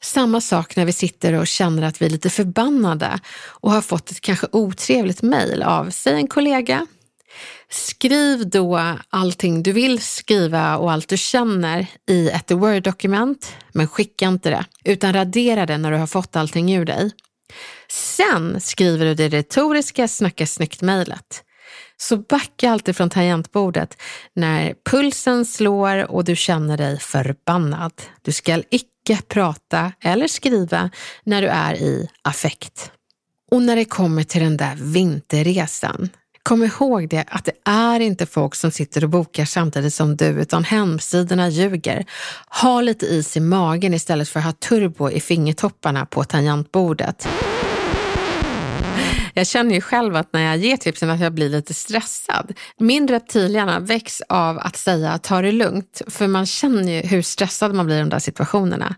Samma 0.02 0.40
sak 0.40 0.76
när 0.76 0.84
vi 0.84 0.92
sitter 0.92 1.32
och 1.32 1.46
känner 1.46 1.82
att 1.82 2.02
vi 2.02 2.06
är 2.06 2.10
lite 2.10 2.30
förbannade 2.30 3.20
och 3.46 3.70
har 3.70 3.80
fått 3.80 4.10
ett 4.10 4.20
kanske 4.20 4.46
otrevligt 4.52 5.22
mejl 5.22 5.62
av, 5.62 5.90
säg 5.90 6.14
en 6.14 6.26
kollega. 6.26 6.86
Skriv 7.70 8.50
då 8.50 8.96
allting 9.10 9.62
du 9.62 9.72
vill 9.72 10.00
skriva 10.02 10.76
och 10.76 10.92
allt 10.92 11.08
du 11.08 11.16
känner 11.16 11.86
i 12.08 12.28
ett 12.28 12.50
Word-dokument, 12.50 13.52
men 13.72 13.88
skicka 13.88 14.26
inte 14.26 14.50
det, 14.50 14.64
utan 14.84 15.12
radera 15.12 15.66
det 15.66 15.78
när 15.78 15.90
du 15.90 15.96
har 15.96 16.06
fått 16.06 16.36
allting 16.36 16.74
ur 16.74 16.84
dig. 16.84 17.10
Sen 17.88 18.60
skriver 18.60 19.06
du 19.06 19.14
det 19.14 19.28
retoriska 19.28 20.08
snacka 20.08 20.46
snyggt-mejlet. 20.46 21.44
Så 21.96 22.16
backa 22.16 22.70
alltid 22.70 22.96
från 22.96 23.10
tangentbordet 23.10 23.96
när 24.34 24.74
pulsen 24.90 25.46
slår 25.46 26.10
och 26.10 26.24
du 26.24 26.36
känner 26.36 26.76
dig 26.76 26.98
förbannad. 26.98 27.92
Du 28.22 28.32
ska 28.32 28.62
icke 29.04 29.22
prata 29.28 29.92
eller 30.00 30.28
skriva 30.28 30.90
när 31.24 31.42
du 31.42 31.48
är 31.48 31.74
i 31.74 32.08
affekt. 32.22 32.92
Och 33.50 33.62
när 33.62 33.76
det 33.76 33.84
kommer 33.84 34.22
till 34.22 34.42
den 34.42 34.56
där 34.56 34.76
vinterresan, 34.76 36.08
kom 36.42 36.64
ihåg 36.64 37.08
det 37.08 37.24
att 37.28 37.44
det 37.44 37.52
är 37.64 38.00
inte 38.00 38.26
folk 38.26 38.54
som 38.54 38.70
sitter 38.70 39.04
och 39.04 39.10
bokar 39.10 39.44
samtidigt 39.44 39.94
som 39.94 40.16
du, 40.16 40.26
utan 40.26 40.64
hemsidorna 40.64 41.48
ljuger. 41.48 42.04
Ha 42.48 42.80
lite 42.80 43.06
is 43.06 43.36
i 43.36 43.40
magen 43.40 43.94
istället 43.94 44.28
för 44.28 44.40
att 44.40 44.46
ha 44.46 44.52
turbo 44.52 45.10
i 45.10 45.20
fingertopparna 45.20 46.06
på 46.06 46.24
tangentbordet. 46.24 47.28
Jag 49.40 49.46
känner 49.46 49.74
ju 49.74 49.80
själv 49.80 50.16
att 50.16 50.32
när 50.32 50.40
jag 50.40 50.56
ger 50.56 50.76
tipsen 50.76 51.10
att 51.10 51.20
jag 51.20 51.34
blir 51.34 51.48
lite 51.48 51.74
stressad. 51.74 52.52
Min 52.78 53.08
reptilhjärna 53.08 53.80
väcks 53.80 54.22
av 54.28 54.58
att 54.58 54.76
säga 54.76 55.18
ta 55.18 55.42
det 55.42 55.52
lugnt, 55.52 56.02
för 56.08 56.26
man 56.26 56.46
känner 56.46 56.92
ju 56.92 57.08
hur 57.08 57.22
stressad 57.22 57.74
man 57.74 57.86
blir 57.86 57.96
i 57.96 58.00
de 58.00 58.08
där 58.08 58.18
situationerna. 58.18 58.94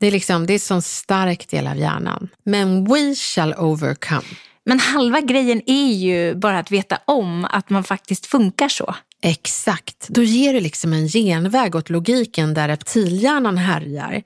Det 0.00 0.06
är 0.06 0.10
liksom, 0.10 0.46
det 0.46 0.52
är 0.52 0.54
en 0.54 0.60
sån 0.60 0.82
stark 0.82 1.48
del 1.48 1.66
av 1.66 1.76
hjärnan. 1.76 2.28
Men 2.44 2.84
we 2.84 3.14
shall 3.14 3.54
overcome. 3.54 4.26
Men 4.64 4.80
halva 4.80 5.20
grejen 5.20 5.62
är 5.66 5.92
ju 5.92 6.34
bara 6.34 6.58
att 6.58 6.70
veta 6.70 6.98
om 7.04 7.44
att 7.44 7.70
man 7.70 7.84
faktiskt 7.84 8.26
funkar 8.26 8.68
så. 8.68 8.94
Exakt. 9.22 10.08
Då 10.08 10.22
ger 10.22 10.52
du 10.52 10.60
liksom 10.60 10.92
en 10.92 11.08
genväg 11.08 11.74
åt 11.74 11.90
logiken 11.90 12.54
där 12.54 12.68
reptilhjärnan 12.68 13.58
härjar. 13.58 14.22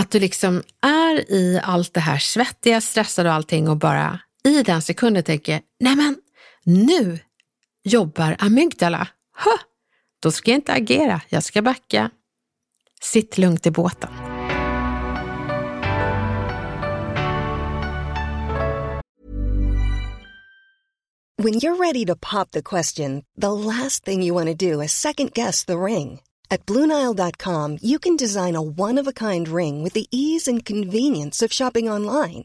Att 0.00 0.10
du 0.10 0.20
liksom 0.20 0.62
är 0.86 1.32
i 1.32 1.60
allt 1.64 1.94
det 1.94 2.00
här 2.00 2.18
svettiga, 2.18 2.80
stressade 2.80 3.28
och 3.28 3.34
allting 3.34 3.68
och 3.68 3.76
bara 3.76 4.18
i 4.48 4.62
den 4.62 4.82
sekunden 4.82 5.24
tänker, 5.24 5.62
nej 5.80 5.96
men 5.96 6.16
nu 6.64 7.18
jobbar 7.84 8.36
amygdala. 8.38 9.08
Huh, 9.44 9.60
då 10.20 10.30
ska 10.30 10.50
jag 10.50 10.58
inte 10.58 10.72
agera, 10.72 11.20
jag 11.28 11.44
ska 11.44 11.62
backa. 11.62 12.10
Sitt 13.00 13.38
lugnt 13.38 13.66
i 13.66 13.70
båten. 13.70 14.10
When 21.36 21.54
you're 21.54 21.76
ready 21.76 22.06
to 22.06 22.16
pop 22.16 22.52
the 22.52 22.62
question, 22.62 23.24
the 23.36 23.52
last 23.52 24.04
thing 24.04 24.22
you 24.22 24.34
want 24.34 24.46
to 24.46 24.72
do 24.72 24.80
is 24.80 24.92
second 24.92 25.32
guess 25.34 25.64
the 25.64 25.78
ring. 25.78 26.20
At 26.50 26.66
BlueNile.com 26.66 27.78
you 27.82 27.98
can 27.98 28.16
design 28.16 28.56
a 28.56 28.62
one-of-a-kind 28.62 29.48
ring 29.48 29.84
with 29.84 29.94
the 29.94 30.06
ease 30.10 30.50
and 30.50 30.64
convenience 30.64 31.42
of 31.46 31.52
shopping 31.52 31.90
online. 31.90 32.44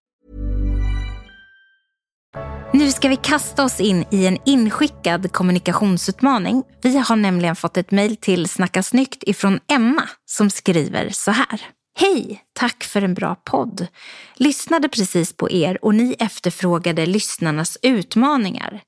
Nu 2.73 2.91
ska 2.91 3.09
vi 3.09 3.15
kasta 3.15 3.63
oss 3.63 3.79
in 3.79 4.05
i 4.11 4.25
en 4.25 4.37
inskickad 4.45 5.31
kommunikationsutmaning. 5.31 6.63
Vi 6.81 6.97
har 6.97 7.15
nämligen 7.15 7.55
fått 7.55 7.77
ett 7.77 7.91
mejl 7.91 8.15
till 8.15 8.49
Snacka 8.49 8.83
snyggt 8.83 9.23
ifrån 9.23 9.59
Emma 9.71 10.03
som 10.25 10.49
skriver 10.49 11.09
så 11.09 11.31
här. 11.31 11.61
Hej! 11.99 12.43
Tack 12.59 12.83
för 12.83 13.01
en 13.01 13.13
bra 13.13 13.35
podd. 13.35 13.87
Lyssnade 14.35 14.89
precis 14.89 15.33
på 15.37 15.51
er 15.51 15.85
och 15.85 15.95
ni 15.95 16.15
efterfrågade 16.19 17.05
lyssnarnas 17.05 17.77
utmaningar. 17.81 18.81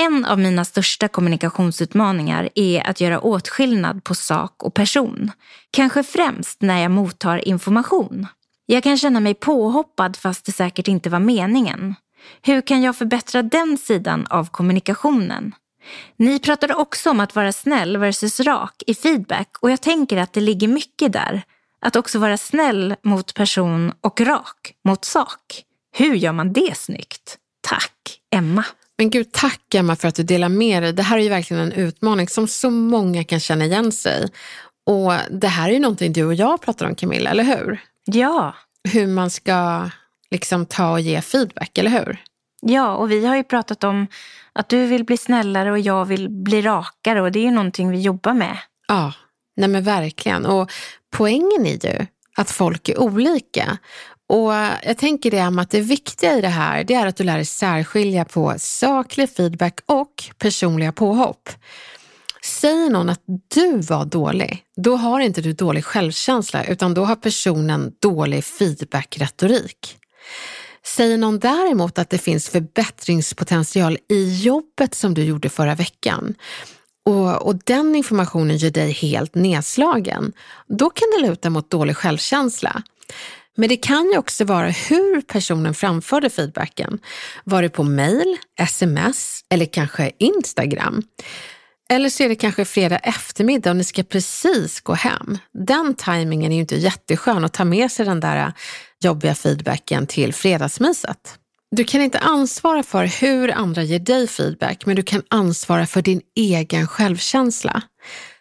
En 0.00 0.24
av 0.24 0.38
mina 0.38 0.64
största 0.64 1.08
kommunikationsutmaningar 1.08 2.48
är 2.54 2.90
att 2.90 3.00
göra 3.00 3.20
åtskillnad 3.20 4.04
på 4.04 4.14
sak 4.14 4.62
och 4.62 4.74
person. 4.74 5.30
Kanske 5.70 6.02
främst 6.02 6.62
när 6.62 6.82
jag 6.82 6.90
mottar 6.90 7.48
information. 7.48 8.26
Jag 8.66 8.82
kan 8.82 8.98
känna 8.98 9.20
mig 9.20 9.34
påhoppad 9.34 10.16
fast 10.16 10.46
det 10.46 10.52
säkert 10.52 10.88
inte 10.88 11.10
var 11.10 11.20
meningen. 11.20 11.94
Hur 12.42 12.60
kan 12.60 12.82
jag 12.82 12.96
förbättra 12.96 13.42
den 13.42 13.78
sidan 13.78 14.26
av 14.30 14.50
kommunikationen? 14.50 15.54
Ni 16.16 16.38
pratade 16.38 16.74
också 16.74 17.10
om 17.10 17.20
att 17.20 17.34
vara 17.34 17.52
snäll 17.52 17.96
versus 17.96 18.40
rak 18.40 18.82
i 18.86 18.94
feedback 18.94 19.48
och 19.60 19.70
jag 19.70 19.80
tänker 19.80 20.16
att 20.16 20.32
det 20.32 20.40
ligger 20.40 20.68
mycket 20.68 21.12
där. 21.12 21.42
Att 21.80 21.96
också 21.96 22.18
vara 22.18 22.38
snäll 22.38 22.94
mot 23.02 23.34
person 23.34 23.92
och 24.00 24.20
rak 24.20 24.74
mot 24.84 25.04
sak. 25.04 25.62
Hur 25.92 26.14
gör 26.14 26.32
man 26.32 26.52
det 26.52 26.76
snyggt? 26.76 27.36
Tack, 27.60 28.20
Emma. 28.30 28.64
Men 28.98 29.10
gud, 29.10 29.32
tack 29.32 29.74
Emma 29.74 29.96
för 29.96 30.08
att 30.08 30.14
du 30.14 30.22
delar 30.22 30.48
med 30.48 30.82
dig. 30.82 30.92
Det 30.92 31.02
här 31.02 31.18
är 31.18 31.22
ju 31.22 31.28
verkligen 31.28 31.62
en 31.62 31.72
utmaning 31.72 32.28
som 32.28 32.48
så 32.48 32.70
många 32.70 33.24
kan 33.24 33.40
känna 33.40 33.64
igen 33.64 33.92
sig. 33.92 34.28
Och 34.86 35.12
det 35.30 35.48
här 35.48 35.68
är 35.68 35.72
ju 35.72 35.78
någonting 35.78 36.12
du 36.12 36.24
och 36.24 36.34
jag 36.34 36.60
pratar 36.62 36.86
om 36.86 36.94
Camilla, 36.94 37.30
eller 37.30 37.44
hur? 37.44 37.80
Ja. 38.04 38.54
Hur 38.92 39.06
man 39.06 39.30
ska 39.30 39.90
liksom 40.36 40.66
ta 40.66 40.90
och 40.92 41.00
ge 41.00 41.20
feedback, 41.20 41.78
eller 41.78 41.90
hur? 41.90 42.22
Ja, 42.62 42.94
och 42.94 43.10
vi 43.10 43.26
har 43.26 43.36
ju 43.36 43.44
pratat 43.44 43.84
om 43.84 44.06
att 44.52 44.68
du 44.68 44.86
vill 44.86 45.04
bli 45.04 45.16
snällare 45.16 45.70
och 45.70 45.78
jag 45.78 46.04
vill 46.04 46.28
bli 46.28 46.62
rakare 46.62 47.22
och 47.22 47.32
det 47.32 47.38
är 47.38 47.44
ju 47.44 47.50
någonting 47.50 47.90
vi 47.90 48.00
jobbar 48.00 48.34
med. 48.34 48.58
Ja, 48.88 49.12
nej 49.56 49.68
men 49.68 49.84
verkligen. 49.84 50.46
Och 50.46 50.72
poängen 51.16 51.66
är 51.66 51.86
ju 51.86 52.06
att 52.36 52.50
folk 52.50 52.88
är 52.88 53.00
olika. 53.00 53.78
Och 54.28 54.52
jag 54.82 54.98
tänker 54.98 55.30
det 55.30 55.60
att 55.62 55.70
det 55.70 55.80
viktiga 55.80 56.38
i 56.38 56.40
det 56.40 56.48
här, 56.48 56.84
det 56.84 56.94
är 56.94 57.06
att 57.06 57.16
du 57.16 57.24
lär 57.24 57.36
dig 57.36 57.44
särskilja 57.44 58.24
på 58.24 58.54
saklig 58.58 59.30
feedback 59.30 59.80
och 59.86 60.24
personliga 60.38 60.92
påhopp. 60.92 61.48
Säger 62.44 62.90
någon 62.90 63.08
att 63.08 63.22
du 63.54 63.78
var 63.78 64.04
dålig, 64.04 64.62
då 64.76 64.96
har 64.96 65.20
inte 65.20 65.40
du 65.40 65.52
dålig 65.52 65.84
självkänsla 65.84 66.64
utan 66.64 66.94
då 66.94 67.04
har 67.04 67.16
personen 67.16 67.92
dålig 68.02 68.44
feedback-retorik. 68.44 69.98
Säger 70.84 71.18
någon 71.18 71.38
däremot 71.38 71.98
att 71.98 72.10
det 72.10 72.18
finns 72.18 72.48
förbättringspotential 72.48 73.98
i 74.08 74.42
jobbet 74.42 74.94
som 74.94 75.14
du 75.14 75.24
gjorde 75.24 75.48
förra 75.48 75.74
veckan 75.74 76.34
och, 77.06 77.46
och 77.46 77.56
den 77.64 77.94
informationen 77.94 78.56
gör 78.56 78.70
dig 78.70 78.92
helt 78.92 79.34
nedslagen, 79.34 80.32
då 80.68 80.90
kan 80.90 81.08
det 81.16 81.28
luta 81.28 81.50
mot 81.50 81.70
dålig 81.70 81.96
självkänsla. 81.96 82.82
Men 83.56 83.68
det 83.68 83.76
kan 83.76 84.10
ju 84.12 84.18
också 84.18 84.44
vara 84.44 84.68
hur 84.68 85.20
personen 85.20 85.74
framförde 85.74 86.30
feedbacken. 86.30 86.98
Var 87.44 87.62
det 87.62 87.68
på 87.68 87.82
mail, 87.82 88.36
sms 88.60 89.40
eller 89.50 89.66
kanske 89.66 90.12
Instagram? 90.18 91.02
Eller 91.88 92.08
så 92.08 92.22
är 92.22 92.28
det 92.28 92.34
kanske 92.34 92.64
fredag 92.64 92.98
eftermiddag 92.98 93.70
och 93.70 93.76
ni 93.76 93.84
ska 93.84 94.02
precis 94.02 94.80
gå 94.80 94.94
hem. 94.94 95.38
Den 95.52 95.94
tajmingen 95.94 96.52
är 96.52 96.56
ju 96.56 96.60
inte 96.60 96.76
jätteskön 96.76 97.44
att 97.44 97.52
ta 97.52 97.64
med 97.64 97.92
sig 97.92 98.06
den 98.06 98.20
där 98.20 98.52
jobbiga 99.04 99.34
feedbacken 99.34 100.06
till 100.06 100.34
fredagsmyset. 100.34 101.38
Du 101.70 101.84
kan 101.84 102.00
inte 102.00 102.18
ansvara 102.18 102.82
för 102.82 103.04
hur 103.20 103.52
andra 103.52 103.82
ger 103.82 103.98
dig 103.98 104.26
feedback, 104.26 104.86
men 104.86 104.96
du 104.96 105.02
kan 105.02 105.22
ansvara 105.30 105.86
för 105.86 106.02
din 106.02 106.20
egen 106.36 106.86
självkänsla. 106.86 107.82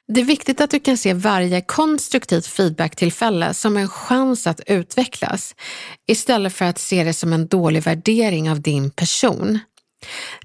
Det 0.07 0.21
är 0.21 0.25
viktigt 0.25 0.61
att 0.61 0.71
du 0.71 0.79
kan 0.79 0.97
se 0.97 1.13
varje 1.13 1.61
konstruktivt 1.61 2.47
feedbacktillfälle 2.47 3.53
som 3.53 3.77
en 3.77 3.89
chans 3.89 4.47
att 4.47 4.61
utvecklas, 4.67 5.55
istället 6.07 6.53
för 6.53 6.65
att 6.65 6.79
se 6.79 7.03
det 7.03 7.13
som 7.13 7.33
en 7.33 7.47
dålig 7.47 7.83
värdering 7.83 8.51
av 8.51 8.61
din 8.61 8.91
person. 8.91 9.59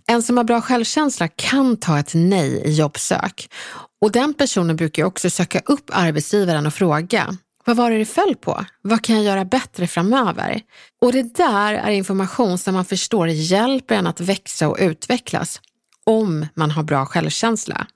En 0.07 0.23
som 0.23 0.37
har 0.37 0.45
bra 0.45 0.61
självkänsla 0.61 1.29
kan 1.29 1.76
ta 1.76 1.99
ett 1.99 2.14
nej 2.14 2.62
i 2.64 2.73
jobbsök 2.73 3.49
och 4.00 4.12
den 4.12 4.35
personen 4.35 4.76
brukar 4.76 5.05
också 5.05 5.31
söka 5.31 5.61
upp 5.64 5.90
arbetsgivaren 5.93 6.67
och 6.67 6.75
fråga 6.75 7.37
vad 7.64 7.76
var 7.76 7.90
det 7.90 7.99
det 7.99 8.05
föll 8.05 8.35
på? 8.35 8.64
Vad 8.83 9.05
kan 9.05 9.17
jag 9.17 9.25
göra 9.25 9.45
bättre 9.45 9.87
framöver? 9.87 10.61
Och 11.00 11.12
det 11.12 11.35
där 11.35 11.75
är 11.75 11.90
information 11.90 12.59
som 12.59 12.75
man 12.75 12.85
förstår 12.85 13.29
hjälper 13.29 13.95
en 13.95 14.07
att 14.07 14.21
växa 14.21 14.69
och 14.69 14.76
utvecklas 14.81 15.61
om 16.07 16.47
man 16.55 16.71
har 16.71 16.83
bra 16.83 17.07
självkänsla. 17.07 17.87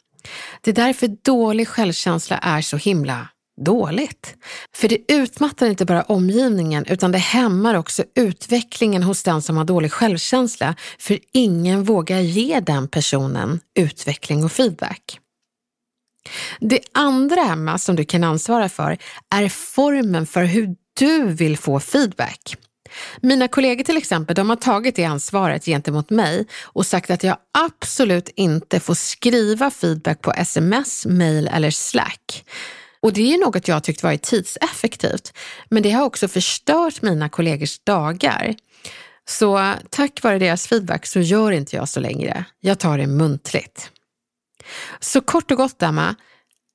Det 0.61 0.71
är 0.71 0.75
därför 0.75 1.09
dålig 1.23 1.69
självkänsla 1.69 2.39
är 2.39 2.61
så 2.61 2.77
himla 2.77 3.29
dåligt. 3.61 4.35
För 4.77 4.89
det 4.89 5.13
utmattar 5.13 5.67
inte 5.67 5.85
bara 5.85 6.03
omgivningen 6.03 6.85
utan 6.89 7.13
det 7.13 7.19
hämmar 7.19 7.75
också 7.75 8.05
utvecklingen 8.15 9.03
hos 9.03 9.23
den 9.23 9.43
som 9.43 9.57
har 9.57 9.65
dålig 9.65 9.93
självkänsla 9.93 10.75
för 10.99 11.19
ingen 11.33 11.85
vågar 11.85 12.21
ge 12.21 12.61
den 12.61 12.89
personen 12.89 13.61
utveckling 13.75 14.45
och 14.45 14.53
feedback. 14.53 15.21
Det 16.61 16.81
andra, 16.93 17.41
Emma, 17.41 17.79
som 17.79 17.97
du 17.97 18.05
kan 18.05 18.25
ansvara 18.25 18.69
för 18.69 18.99
är 19.35 19.49
formen 19.49 20.27
för 20.27 20.45
hur 20.45 20.77
du 20.99 21.27
vill 21.27 21.59
få 21.59 21.81
feedback. 21.81 22.57
Mina 23.21 23.49
kollegor 23.49 23.85
till 23.85 23.97
exempel, 23.97 24.37
de 24.37 24.49
har 24.49 24.57
tagit 24.57 24.97
det 24.97 25.05
ansvaret 25.05 25.65
gentemot 25.65 26.11
mig 26.11 26.47
och 26.63 26.87
sagt 26.87 27.11
att 27.11 27.25
jag 27.25 27.37
absolut 27.59 28.29
inte 28.37 28.81
får 28.81 28.95
skriva 28.95 29.71
feedback 29.71 30.23
på 30.23 30.33
sms, 30.33 31.07
mail 31.07 31.49
eller 31.53 31.71
slack. 31.71 32.45
Och 33.01 33.13
det 33.13 33.35
är 33.35 33.39
något 33.39 33.69
jag 33.69 33.85
tyckt 33.85 34.03
varit 34.03 34.23
tidseffektivt, 34.23 35.33
men 35.69 35.83
det 35.83 35.91
har 35.91 36.05
också 36.05 36.29
förstört 36.29 37.03
mina 37.03 37.29
kollegors 37.29 37.79
dagar. 37.79 38.55
Så 39.29 39.75
tack 39.91 40.23
vare 40.23 40.39
deras 40.39 40.67
feedback 40.67 41.07
så 41.07 41.21
gör 41.21 41.53
inte 41.53 41.77
jag 41.77 41.89
så 41.89 42.01
längre. 42.01 42.45
Jag 42.61 42.79
tar 42.79 42.99
det 42.99 43.07
muntligt. 43.07 43.91
Så 45.01 45.21
kort 45.21 45.51
och 45.51 45.57
gott, 45.57 45.83
Emma, 45.83 46.15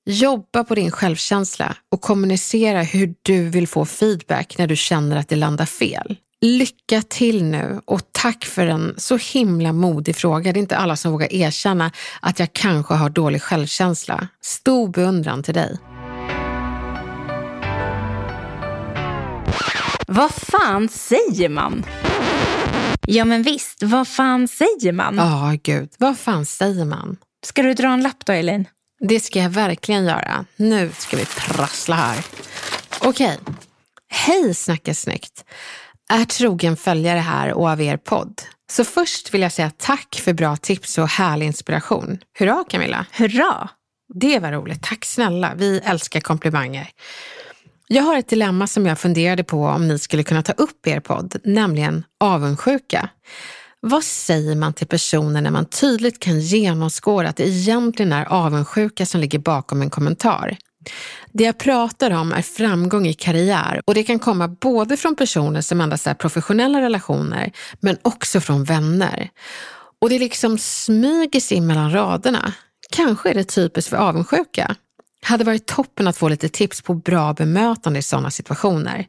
jobba 0.06 0.64
på 0.64 0.76
din 0.76 0.92
självkänsla 0.92 1.76
och 1.92 2.02
kommunicera 2.02 2.82
hur 2.82 3.14
du 3.22 3.50
vill 3.50 3.68
få 3.68 3.86
feedback 3.86 4.58
när 4.58 4.68
du 4.68 4.76
känner 4.76 5.18
att 5.18 5.30
det 5.30 5.36
landar 5.36 5.66
fel. 5.66 6.18
Lycka 6.42 7.02
till 7.02 7.44
nu 7.44 7.82
och 7.86 8.02
tack 8.12 8.46
för 8.46 8.68
en 8.68 8.94
så 8.98 9.18
himla 9.18 9.74
modig 9.74 10.16
fråga. 10.16 10.54
Det 10.54 10.60
är 10.60 10.62
inte 10.62 10.78
alla 10.78 10.96
som 10.96 11.12
vågar 11.12 11.34
erkänna 11.34 11.92
att 12.22 12.40
jag 12.40 12.54
kanske 12.54 12.94
har 12.94 13.10
dålig 13.10 13.42
självkänsla. 13.42 14.28
Stor 14.42 14.88
beundran 14.88 15.44
till 15.44 15.54
dig. 15.54 15.78
Vad 20.08 20.32
fan 20.32 20.90
säger 20.90 21.50
man? 21.50 21.86
Ja 23.08 23.26
men 23.26 23.44
visst, 23.44 23.84
vad 23.84 24.08
fan 24.08 24.48
säger 24.48 24.92
man? 24.92 25.16
Ja, 25.16 25.52
oh, 25.52 25.56
gud. 25.64 25.90
Vad 25.98 26.18
fan 26.18 26.46
säger 26.46 26.86
man? 26.86 27.18
Ska 27.46 27.62
du 27.62 27.74
dra 27.74 27.88
en 27.88 28.02
lapp 28.02 28.26
då, 28.26 28.34
Elin? 28.34 28.68
Det 29.00 29.20
ska 29.20 29.40
jag 29.40 29.50
verkligen 29.50 30.06
göra. 30.06 30.46
Nu 30.56 30.92
ska 30.98 31.18
vi 31.18 31.26
prassla 31.26 31.96
här. 31.96 32.26
Okej. 33.02 33.38
Hej 34.12 34.54
Snacka 34.54 34.94
snyggt! 34.94 35.46
Är 36.10 36.26
trogen 36.26 36.78
följare 36.78 37.20
här 37.20 37.54
och 37.54 37.70
av 37.70 37.82
er 37.82 37.98
podd. 37.98 38.42
Så 38.72 38.84
först 38.84 39.34
vill 39.34 39.42
jag 39.42 39.52
säga 39.52 39.72
tack 39.78 40.22
för 40.24 40.34
bra 40.34 40.56
tips 40.58 40.98
och 40.98 41.08
härlig 41.08 41.46
inspiration. 41.46 42.20
Hurra 42.40 42.64
Camilla! 42.70 43.06
Hurra! 43.12 43.70
Det 44.14 44.40
var 44.40 44.52
roligt. 44.52 44.84
Tack 44.84 45.06
snälla. 45.06 45.54
Vi 45.56 45.80
älskar 45.84 46.20
komplimanger. 46.20 46.90
Jag 47.88 48.04
har 48.04 48.18
ett 48.18 48.30
dilemma 48.30 48.68
som 48.68 48.86
jag 48.86 49.00
funderade 49.00 49.44
på 49.44 49.66
om 49.66 49.88
ni 49.88 50.00
skulle 50.00 50.24
kunna 50.24 50.44
ta 50.44 50.54
upp 50.54 50.88
i 50.88 50.90
er 50.90 51.00
podd, 51.00 51.36
nämligen 51.44 52.04
avundsjuka. 52.20 53.10
Vad 53.82 54.04
säger 54.04 54.56
man 54.56 54.74
till 54.74 54.88
personer 54.88 55.42
när 55.42 55.52
man 55.52 55.66
tydligt 55.66 56.20
kan 56.20 56.40
genomskåda 56.40 57.30
att 57.30 57.38
det 57.38 57.48
egentligen 57.48 58.14
är 58.14 58.26
avundsjuka 58.26 59.06
som 59.06 59.22
ligger 59.22 59.40
bakom 59.40 59.82
en 59.82 59.90
kommentar? 59.90 60.58
Det 61.32 61.44
jag 61.44 61.58
pratar 61.58 62.12
om 62.12 62.32
är 62.32 62.42
framgång 62.42 63.08
i 63.08 63.14
karriär 63.14 63.82
och 63.86 63.94
det 63.94 64.04
kan 64.04 64.20
komma 64.20 64.48
både 64.48 64.98
från 64.98 65.16
personer 65.16 65.62
som 65.62 65.82
endast 65.82 66.08
är 66.08 66.14
professionella 66.14 66.82
relationer 66.82 67.52
men 67.80 67.98
också 68.02 68.40
från 68.42 68.64
vänner. 68.64 69.30
Och 70.02 70.10
det 70.10 70.20
liksom 70.20 70.58
smyger 70.58 71.40
sig 71.40 71.58
in 71.58 71.68
mellan 71.68 71.92
raderna. 71.92 72.54
Kanske 72.90 73.30
är 73.30 73.34
det 73.34 73.44
typiskt 73.44 73.90
för 73.90 73.98
avundsjuka. 73.98 74.76
Hade 75.22 75.44
varit 75.44 75.66
toppen 75.68 76.08
att 76.08 76.18
få 76.18 76.30
lite 76.30 76.50
tips 76.50 76.82
på 76.82 76.94
bra 76.94 77.34
bemötande 77.34 78.00
i 78.00 78.02
sådana 78.02 78.32
situationer. 78.32 79.06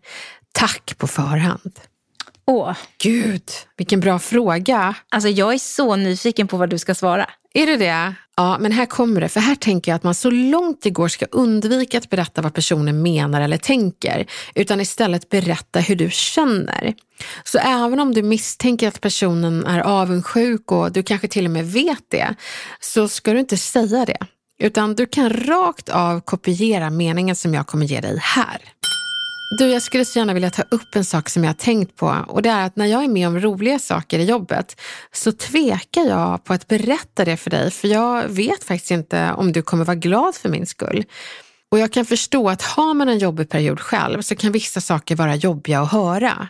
Tack 0.52 0.94
på 0.98 1.06
förhand. 1.06 1.80
Åh. 2.50 2.76
Gud, 3.02 3.50
vilken 3.76 4.00
bra 4.00 4.18
fråga. 4.18 4.94
Alltså 5.08 5.28
jag 5.28 5.54
är 5.54 5.58
så 5.58 5.96
nyfiken 5.96 6.48
på 6.48 6.56
vad 6.56 6.70
du 6.70 6.78
ska 6.78 6.94
svara. 6.94 7.30
Är 7.54 7.66
det 7.66 7.76
det? 7.76 8.14
Ja, 8.36 8.58
men 8.60 8.72
här 8.72 8.86
kommer 8.86 9.20
det. 9.20 9.28
För 9.28 9.40
här 9.40 9.54
tänker 9.54 9.90
jag 9.90 9.96
att 9.96 10.02
man 10.02 10.14
så 10.14 10.30
långt 10.30 10.82
det 10.82 10.90
går 10.90 11.08
ska 11.08 11.26
undvika 11.26 11.98
att 11.98 12.10
berätta 12.10 12.42
vad 12.42 12.54
personen 12.54 13.02
menar 13.02 13.40
eller 13.40 13.56
tänker, 13.56 14.26
utan 14.54 14.80
istället 14.80 15.28
berätta 15.28 15.80
hur 15.80 15.96
du 15.96 16.10
känner. 16.10 16.94
Så 17.44 17.58
även 17.58 18.00
om 18.00 18.14
du 18.14 18.22
misstänker 18.22 18.88
att 18.88 19.00
personen 19.00 19.66
är 19.66 19.80
avundsjuk 19.80 20.72
och 20.72 20.92
du 20.92 21.02
kanske 21.02 21.28
till 21.28 21.44
och 21.44 21.50
med 21.50 21.72
vet 21.72 22.04
det, 22.08 22.34
så 22.80 23.08
ska 23.08 23.32
du 23.32 23.40
inte 23.40 23.56
säga 23.56 24.04
det. 24.04 24.26
Utan 24.58 24.94
du 24.94 25.06
kan 25.06 25.30
rakt 25.30 25.88
av 25.88 26.20
kopiera 26.20 26.90
meningen 26.90 27.36
som 27.36 27.54
jag 27.54 27.66
kommer 27.66 27.86
ge 27.86 28.00
dig 28.00 28.18
här. 28.22 28.60
Du, 29.58 29.66
jag 29.66 29.82
skulle 29.82 30.04
så 30.04 30.18
gärna 30.18 30.34
vilja 30.34 30.50
ta 30.50 30.62
upp 30.70 30.96
en 30.96 31.04
sak 31.04 31.28
som 31.28 31.44
jag 31.44 31.48
har 31.48 31.54
tänkt 31.54 31.96
på 31.96 32.24
och 32.28 32.42
det 32.42 32.48
är 32.48 32.66
att 32.66 32.76
när 32.76 32.86
jag 32.86 33.04
är 33.04 33.08
med 33.08 33.28
om 33.28 33.40
roliga 33.40 33.78
saker 33.78 34.18
i 34.18 34.24
jobbet 34.24 34.80
så 35.12 35.32
tvekar 35.32 36.02
jag 36.02 36.44
på 36.44 36.52
att 36.52 36.68
berätta 36.68 37.24
det 37.24 37.36
för 37.36 37.50
dig 37.50 37.70
för 37.70 37.88
jag 37.88 38.28
vet 38.28 38.64
faktiskt 38.64 38.90
inte 38.90 39.32
om 39.36 39.52
du 39.52 39.62
kommer 39.62 39.84
vara 39.84 39.94
glad 39.94 40.34
för 40.34 40.48
min 40.48 40.66
skull. 40.66 41.04
Och 41.70 41.78
jag 41.78 41.92
kan 41.92 42.04
förstå 42.04 42.48
att 42.48 42.62
har 42.62 42.94
man 42.94 43.08
en 43.08 43.18
jobbig 43.18 43.48
period 43.48 43.80
själv 43.80 44.22
så 44.22 44.36
kan 44.36 44.52
vissa 44.52 44.80
saker 44.80 45.16
vara 45.16 45.34
jobbiga 45.34 45.80
att 45.80 45.92
höra. 45.92 46.48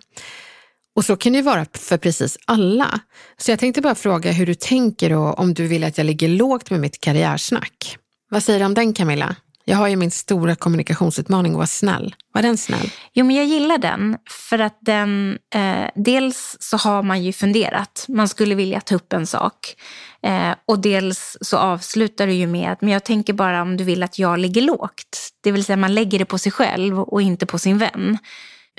Och 0.97 1.05
så 1.05 1.17
kan 1.17 1.33
det 1.33 1.37
ju 1.37 1.43
vara 1.43 1.67
för 1.73 1.99
precis 1.99 2.39
alla. 2.45 3.01
Så 3.39 3.51
jag 3.51 3.59
tänkte 3.59 3.81
bara 3.81 3.95
fråga 3.95 4.33
hur 4.33 4.47
du 4.47 4.55
tänker 4.55 5.13
och 5.13 5.39
om 5.39 5.55
du 5.55 5.67
vill 5.67 5.85
att 5.85 5.99
jag 5.99 6.05
ligger 6.05 6.29
lågt 6.29 6.71
med 6.71 6.81
mitt 6.81 7.01
karriärsnack. 7.01 7.99
Vad 8.31 8.43
säger 8.43 8.59
du 8.59 8.65
om 8.65 8.75
den 8.75 8.93
Camilla? 8.93 9.37
Jag 9.65 9.77
har 9.77 9.89
ju 9.89 9.97
min 9.97 10.11
stora 10.11 10.55
kommunikationsutmaning 10.55 11.53
att 11.53 11.57
vara 11.57 11.67
snäll. 11.67 12.15
Var 12.33 12.43
den 12.43 12.57
snäll? 12.57 12.91
Jo, 13.13 13.25
men 13.25 13.37
jag 13.37 13.47
gillar 13.47 13.79
den. 13.79 14.17
För 14.31 14.59
att 14.59 14.79
den, 14.81 15.39
eh, 15.55 15.91
dels 15.95 16.57
så 16.61 16.77
har 16.77 17.03
man 17.03 17.23
ju 17.23 17.33
funderat. 17.33 18.05
Man 18.09 18.29
skulle 18.29 18.55
vilja 18.55 18.81
ta 18.81 18.95
upp 18.95 19.13
en 19.13 19.27
sak. 19.27 19.75
Eh, 20.23 20.55
och 20.67 20.79
dels 20.79 21.37
så 21.41 21.57
avslutar 21.57 22.27
du 22.27 22.33
ju 22.33 22.47
med 22.47 22.73
att 22.73 22.81
men 22.81 22.93
jag 22.93 23.05
tänker 23.05 23.33
bara 23.33 23.63
om 23.63 23.77
du 23.77 23.85
vill 23.85 24.03
att 24.03 24.19
jag 24.19 24.39
ligger 24.39 24.63
lågt. 24.63 25.33
Det 25.41 25.53
vill 25.53 25.65
säga 25.65 25.77
man 25.77 25.95
lägger 25.95 26.19
det 26.19 26.25
på 26.25 26.39
sig 26.39 26.53
själv 26.53 27.01
och 27.01 27.23
inte 27.23 27.47
på 27.47 27.59
sin 27.59 27.79
vän 27.79 28.19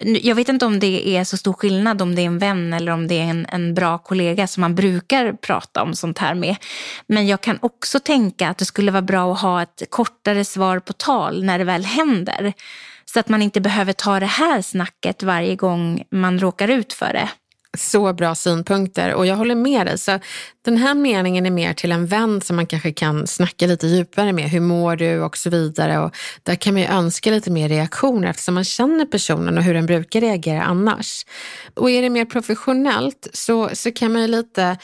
jag 0.04 0.36
vet 0.36 0.50
inte 0.50 0.66
om 0.66 0.80
det 0.80 1.18
är 1.18 1.24
så 1.24 1.38
stor 1.38 1.54
skillnad 1.54 2.02
om 2.02 2.16
det 2.16 2.22
är 2.22 2.26
en 2.26 2.40
vän 2.40 2.74
eller 2.74 2.92
om 2.92 3.08
det 3.08 3.20
är 3.20 3.24
en, 3.24 3.46
en 3.50 3.74
bra 3.74 3.98
kollega 3.98 4.48
som 4.48 4.62
man 4.62 4.76
brukar 4.76 5.34
prata 5.34 5.84
om 5.84 5.96
sånt 5.96 6.18
här 6.18 6.36
med. 6.36 6.56
Men 7.08 7.28
jag 7.28 7.42
kan 7.42 7.60
också 7.62 8.00
tänka 8.00 8.50
att 8.50 8.58
det 8.58 8.66
skulle 8.66 8.92
vara 8.92 9.02
bra 9.02 9.34
att 9.34 9.42
ha 9.42 9.62
ett 9.62 9.84
kortare 9.90 10.46
svar 10.46 10.80
på 10.80 10.94
tal 10.94 11.44
när 11.44 11.60
det 11.60 11.66
väl 11.66 11.86
händer. 11.86 12.54
Så 13.06 13.20
att 13.20 13.30
man 13.30 13.42
inte 13.42 13.62
behöver 13.62 13.94
ta 13.94 14.20
det 14.20 14.26
här 14.26 14.62
snacket 14.62 15.24
varje 15.24 15.56
gång 15.56 16.04
man 16.12 16.40
råkar 16.40 16.68
ut 16.68 16.94
för 16.94 17.14
det. 17.14 17.30
Så 17.78 18.14
bra 18.14 18.36
synpunkter 18.36 19.14
och 19.14 19.26
jag 19.26 19.36
håller 19.36 19.56
med 19.56 19.88
dig. 19.88 19.98
Så 19.98 20.20
den 20.66 20.78
här 20.78 20.94
meningen 20.94 21.46
är 21.46 21.52
mer 21.52 21.74
till 21.74 21.92
en 21.92 22.06
vän 22.06 22.42
som 22.42 22.56
man 22.56 22.66
kanske 22.66 22.94
kan 22.94 23.28
snacka 23.28 23.68
lite 23.68 23.88
djupare 23.88 24.34
med. 24.34 24.50
Hur 24.50 24.60
mår 24.60 24.96
du 24.96 25.22
och 25.22 25.38
så 25.38 25.50
vidare. 25.50 26.00
Och 26.00 26.16
där 26.44 26.56
kan 26.56 26.74
man 26.74 26.82
ju 26.82 26.88
önska 26.88 27.32
lite 27.32 27.52
mer 27.52 27.70
reaktioner 27.70 28.30
eftersom 28.30 28.54
man 28.54 28.64
känner 28.64 29.06
personen 29.06 29.58
och 29.58 29.64
hur 29.64 29.74
den 29.74 29.86
brukar 29.86 30.22
reagera 30.22 30.64
annars. 30.64 31.26
Och 31.74 31.90
är 31.90 32.02
det 32.02 32.10
mer 32.10 32.26
professionellt 32.26 33.28
så, 33.34 33.70
så 33.74 33.92
kan 33.92 34.14
man 34.14 34.22
ju 34.22 34.28
lite 34.28 34.78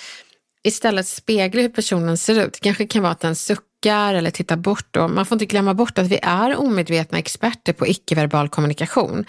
istället 0.63 1.07
spegla 1.07 1.61
hur 1.61 1.69
personen 1.69 2.17
ser 2.17 2.45
ut. 2.45 2.53
Det 2.53 2.59
kanske 2.59 2.87
kan 2.87 3.03
vara 3.03 3.11
att 3.11 3.19
den 3.19 3.35
suckar 3.35 4.13
eller 4.13 4.31
tittar 4.31 4.55
bort. 4.55 4.97
Och 4.97 5.09
man 5.09 5.25
får 5.25 5.35
inte 5.35 5.45
glömma 5.45 5.73
bort 5.73 5.97
att 5.97 6.07
vi 6.07 6.19
är 6.21 6.55
omedvetna 6.55 7.17
experter 7.17 7.73
på 7.73 7.87
icke-verbal 7.87 8.49
kommunikation. 8.49 9.25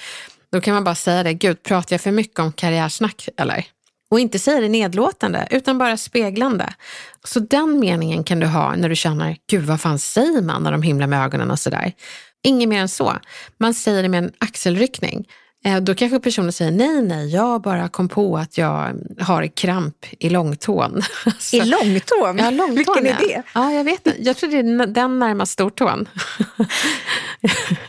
Då 0.52 0.61
kan 0.61 0.74
man 0.74 0.84
bara 0.84 0.94
säga 0.94 1.22
det, 1.22 1.34
gud 1.34 1.62
pratar 1.62 1.94
jag 1.94 2.00
för 2.00 2.11
mycket 2.11 2.38
om 2.38 2.52
karriärsnack 2.52 3.28
eller? 3.37 3.66
Och 4.11 4.20
inte 4.20 4.38
säga 4.38 4.61
det 4.61 4.68
nedlåtande 4.68 5.48
utan 5.50 5.78
bara 5.78 5.96
speglande. 5.96 6.74
Så 7.24 7.40
den 7.40 7.80
meningen 7.80 8.24
kan 8.24 8.40
du 8.40 8.46
ha 8.46 8.76
när 8.76 8.88
du 8.88 8.96
känner, 8.96 9.37
gud 9.50 9.64
vad 9.64 9.80
fan 9.80 9.98
säger 9.98 10.42
man 10.42 10.62
när 10.62 10.72
de 10.72 10.82
himlar 10.82 11.06
med 11.06 11.24
ögonen 11.24 11.50
och 11.50 11.58
sådär. 11.58 11.92
Inget 12.44 12.68
mer 12.68 12.80
än 12.80 12.88
så. 12.88 13.16
Man 13.58 13.74
säger 13.74 14.02
det 14.02 14.08
med 14.08 14.24
en 14.24 14.32
axelryckning. 14.38 15.28
Eh, 15.64 15.80
då 15.80 15.94
kanske 15.94 16.20
personen 16.20 16.52
säger 16.52 16.70
nej, 16.70 17.02
nej, 17.02 17.28
jag 17.28 17.62
bara 17.62 17.88
kom 17.88 18.08
på 18.08 18.38
att 18.38 18.58
jag 18.58 18.94
har 19.20 19.46
kramp 19.46 19.96
i 20.18 20.30
långtån. 20.30 21.02
I 21.52 21.61
långtån? 21.61 22.38
Ja, 22.38 22.50
långtån 22.50 22.74
Vilken 22.74 23.06
är 23.06 23.18
det? 23.18 23.42
Ja, 23.54 23.72
jag 23.72 23.84
vet 23.84 24.06
inte. 24.06 24.22
Jag 24.22 24.37
tror 24.37 24.50
det 24.50 24.58
är 24.58 24.87
den 24.87 25.18
närmast 25.18 25.52
stortån. 25.52 26.08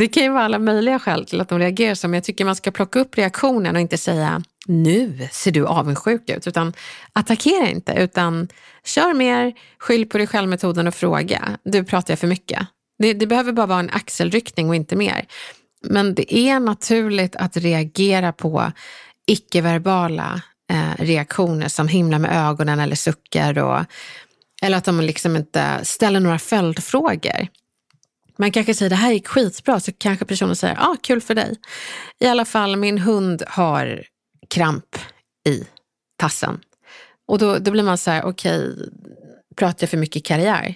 det 0.00 0.08
kan 0.08 0.22
ju 0.22 0.30
vara 0.30 0.44
alla 0.44 0.58
möjliga 0.58 0.98
skäl 0.98 1.26
till 1.26 1.40
att 1.40 1.48
de 1.48 1.58
reagerar 1.58 1.94
så, 1.94 2.08
men 2.08 2.14
jag 2.14 2.24
tycker 2.24 2.44
man 2.44 2.56
ska 2.56 2.70
plocka 2.70 2.98
upp 2.98 3.18
reaktionen 3.18 3.76
och 3.76 3.80
inte 3.80 3.98
säga 3.98 4.42
nu 4.66 5.28
ser 5.32 5.50
du 5.50 5.66
avundsjuk 5.66 6.30
ut, 6.30 6.46
utan 6.46 6.72
attackera 7.12 7.68
inte, 7.68 7.92
utan 7.92 8.48
kör 8.84 9.14
mer, 9.14 9.52
skyll 9.78 10.08
på 10.08 10.18
dig 10.18 10.26
själv-metoden 10.26 10.86
och 10.86 10.94
fråga. 10.94 11.58
Du 11.64 11.84
pratar 11.84 12.12
jag 12.12 12.18
för 12.18 12.26
mycket? 12.26 12.66
Det, 12.98 13.12
det 13.12 13.26
behöver 13.26 13.52
bara 13.52 13.66
vara 13.66 13.80
en 13.80 13.90
axelryckning 13.90 14.68
och 14.68 14.74
inte 14.76 14.96
mer. 14.96 15.26
Men 15.82 16.14
det 16.14 16.34
är 16.34 16.60
naturligt 16.60 17.36
att 17.36 17.56
reagera 17.56 18.32
på 18.32 18.72
icke-verbala 19.26 20.42
eh, 20.70 21.04
reaktioner 21.04 21.68
som 21.68 21.88
himlar 21.88 22.18
med 22.18 22.48
ögonen 22.48 22.80
eller 22.80 22.96
suckar 22.96 23.58
och, 23.58 23.80
eller 24.62 24.78
att 24.78 24.84
de 24.84 25.00
liksom 25.00 25.36
inte 25.36 25.80
ställer 25.82 26.20
några 26.20 26.38
följdfrågor. 26.38 27.48
Man 28.38 28.52
kanske 28.52 28.74
säger 28.74 28.90
det 28.90 28.96
här 28.96 29.12
gick 29.12 29.28
skitbra 29.28 29.80
så 29.80 29.92
kanske 29.92 30.24
personen 30.24 30.56
säger 30.56 30.74
ja, 30.74 30.88
ah, 30.88 30.96
kul 31.02 31.20
för 31.20 31.34
dig. 31.34 31.56
I 32.20 32.26
alla 32.26 32.44
fall 32.44 32.76
min 32.76 32.98
hund 32.98 33.42
har 33.48 34.04
kramp 34.50 34.96
i 35.48 35.64
tassen. 36.18 36.60
Och 37.28 37.38
då, 37.38 37.58
då 37.58 37.70
blir 37.70 37.82
man 37.82 37.98
så 37.98 38.10
här, 38.10 38.24
okej, 38.24 38.70
okay, 38.70 38.88
pratar 39.56 39.76
jag 39.80 39.90
för 39.90 39.96
mycket 39.96 40.24
karriär? 40.24 40.74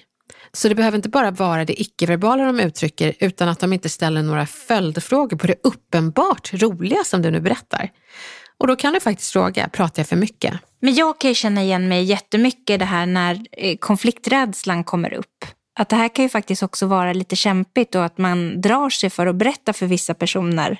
Så 0.53 0.69
det 0.69 0.75
behöver 0.75 0.97
inte 0.97 1.09
bara 1.09 1.31
vara 1.31 1.65
det 1.65 1.81
icke-verbala 1.81 2.45
de 2.45 2.61
uttrycker 2.61 3.15
utan 3.21 3.49
att 3.49 3.61
de 3.61 3.73
inte 3.73 3.89
ställer 3.89 4.23
några 4.23 4.47
följdfrågor 4.47 5.37
på 5.37 5.47
det 5.47 5.55
uppenbart 5.63 6.53
roliga 6.53 7.05
som 7.05 7.23
du 7.23 7.31
nu 7.31 7.41
berättar. 7.41 7.91
Och 8.59 8.67
då 8.67 8.77
kan 8.77 8.93
du 8.93 9.01
faktiskt 9.01 9.33
fråga, 9.33 9.69
pratar 9.69 10.01
jag 10.01 10.09
för 10.09 10.17
mycket? 10.17 10.55
Men 10.81 10.95
jag 10.95 11.21
kan 11.21 11.31
ju 11.31 11.35
känna 11.35 11.63
igen 11.63 11.89
mig 11.89 12.05
jättemycket 12.05 12.75
i 12.75 12.77
det 12.77 12.85
här 12.85 13.07
när 13.07 13.41
eh, 13.53 13.77
konflikträdslan 13.77 14.85
kommer 14.85 15.15
upp. 15.15 15.45
Att 15.79 15.89
det 15.89 15.97
här 15.97 16.09
kan 16.09 16.23
ju 16.23 16.29
faktiskt 16.29 16.63
också 16.63 16.87
vara 16.87 17.13
lite 17.13 17.37
kämpigt 17.37 17.95
och 17.95 18.05
att 18.05 18.19
man 18.19 18.61
drar 18.61 18.91
sig 18.91 19.11
för 19.11 19.27
att 19.27 19.37
berätta 19.37 19.73
för 19.73 19.87
vissa 19.87 20.15
personer 20.15 20.79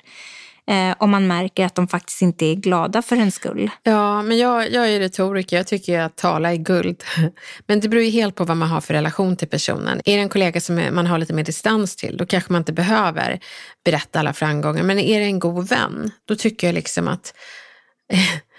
eh, 0.67 0.95
om 0.97 1.11
man 1.11 1.27
märker 1.27 1.65
att 1.65 1.75
de 1.75 1.87
faktiskt 1.87 2.21
inte 2.21 2.45
är 2.45 2.55
glada 2.55 3.01
för 3.01 3.15
en 3.15 3.31
skull. 3.31 3.69
Ja, 3.83 4.21
men 4.21 4.37
jag, 4.37 4.71
jag 4.71 4.89
är 4.89 4.99
retoriker. 4.99 5.57
Jag 5.57 5.67
tycker 5.67 5.99
att 5.99 6.17
tala 6.17 6.51
är 6.53 6.57
guld. 6.57 7.03
Men 7.67 7.79
det 7.79 7.89
beror 7.89 8.03
ju 8.03 8.09
helt 8.09 8.35
på 8.35 8.43
vad 8.43 8.57
man 8.57 8.69
har 8.69 8.81
för 8.81 8.93
relation 8.93 9.37
till 9.37 9.47
personen. 9.47 10.01
Är 10.05 10.15
det 10.15 10.23
en 10.23 10.29
kollega 10.29 10.61
som 10.61 10.75
man 10.91 11.07
har 11.07 11.17
lite 11.17 11.33
mer 11.33 11.43
distans 11.43 11.95
till, 11.95 12.17
då 12.17 12.25
kanske 12.25 12.51
man 12.51 12.61
inte 12.61 12.73
behöver 12.73 13.39
berätta 13.85 14.19
alla 14.19 14.33
framgångar. 14.33 14.83
Men 14.83 14.99
är 14.99 15.19
det 15.19 15.25
en 15.25 15.39
god 15.39 15.69
vän, 15.69 16.11
då 16.25 16.35
tycker 16.35 16.67
jag 16.67 16.73
liksom 16.73 17.07
att 17.07 17.33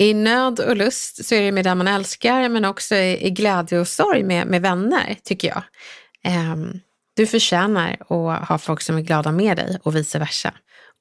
i 0.00 0.14
nöd 0.14 0.60
och 0.60 0.76
lust 0.76 1.24
så 1.24 1.34
är 1.34 1.42
det 1.42 1.52
med 1.52 1.64
den 1.64 1.78
man 1.78 1.88
älskar, 1.88 2.48
men 2.48 2.64
också 2.64 2.94
i 2.96 3.30
glädje 3.30 3.78
och 3.78 3.88
sorg 3.88 4.22
med, 4.22 4.46
med 4.46 4.62
vänner, 4.62 5.16
tycker 5.24 5.48
jag. 5.48 5.62
Um, 6.52 6.80
du 7.16 7.26
förtjänar 7.26 7.96
att 8.00 8.48
ha 8.48 8.58
folk 8.58 8.80
som 8.80 8.96
är 8.96 9.00
glada 9.00 9.32
med 9.32 9.56
dig 9.56 9.78
och 9.82 9.96
vice 9.96 10.18
versa. 10.18 10.54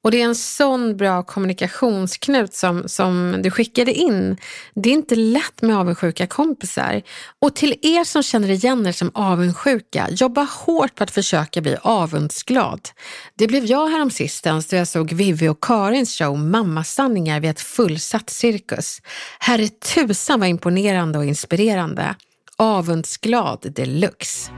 Och 0.03 0.11
det 0.11 0.21
är 0.21 0.25
en 0.25 0.35
sån 0.35 0.97
bra 0.97 1.23
kommunikationsknut 1.23 2.53
som, 2.53 2.83
som 2.87 3.39
du 3.43 3.51
skickade 3.51 3.93
in. 3.93 4.37
Det 4.75 4.89
är 4.89 4.93
inte 4.93 5.15
lätt 5.15 5.61
med 5.61 5.77
avundsjuka 5.77 6.27
kompisar. 6.27 7.01
Och 7.41 7.55
till 7.55 7.79
er 7.81 8.03
som 8.03 8.23
känner 8.23 8.49
igen 8.49 8.87
er 8.87 8.91
som 8.91 9.11
avundsjuka, 9.13 10.07
jobba 10.09 10.43
hårt 10.43 10.95
på 10.95 11.03
att 11.03 11.11
försöka 11.11 11.61
bli 11.61 11.77
avundsglad. 11.81 12.89
Det 13.37 13.47
blev 13.47 13.65
jag 13.65 13.87
häromsistens 13.87 14.67
då 14.67 14.75
jag 14.75 14.87
såg 14.87 15.13
Vivi 15.13 15.47
och 15.47 15.63
Karins 15.63 16.17
show 16.17 16.39
Mammasanningar 16.39 17.39
vid 17.39 17.49
ett 17.49 17.61
fullsatt 17.61 18.29
cirkus. 18.29 19.01
Herre 19.39 19.67
tusan 19.67 20.39
vad 20.39 20.49
imponerande 20.49 21.17
och 21.17 21.25
inspirerande. 21.25 22.15
Avundsglad 22.57 23.73
deluxe. 23.75 24.51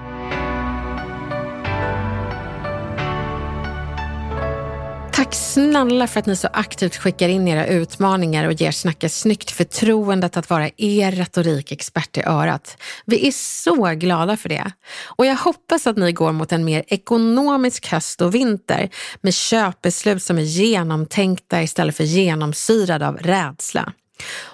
Tack 5.22 5.36
snälla 5.36 6.08
för 6.08 6.20
att 6.20 6.26
ni 6.26 6.36
så 6.36 6.48
aktivt 6.54 6.96
skickar 6.96 7.30
in 7.30 7.48
era 7.48 7.68
utmaningar 7.68 8.48
och 8.48 8.54
ger 8.54 8.72
Snacka 8.72 9.10
snyggt 9.10 9.52
förtroendet 9.52 10.38
att 10.38 10.50
vara 10.50 10.70
er 10.78 11.12
retorikexpert 11.12 12.18
i 12.18 12.22
örat. 12.22 12.78
Vi 13.06 13.28
är 13.28 13.32
så 13.32 13.86
glada 13.86 14.38
för 14.38 14.50
det. 14.50 14.72
Och 15.06 15.26
jag 15.26 15.36
hoppas 15.36 15.88
att 15.88 15.98
ni 15.98 16.12
går 16.12 16.32
mot 16.32 16.52
en 16.52 16.66
mer 16.66 16.84
ekonomisk 16.88 17.88
höst 17.88 18.22
och 18.22 18.36
vinter 18.36 18.90
med 19.22 19.34
köpbeslut 19.34 20.24
som 20.24 20.38
är 20.38 20.42
genomtänkta 20.42 21.62
istället 21.62 21.98
för 21.98 22.04
genomsyrade 22.04 23.08
av 23.08 23.18
rädsla. 23.18 23.94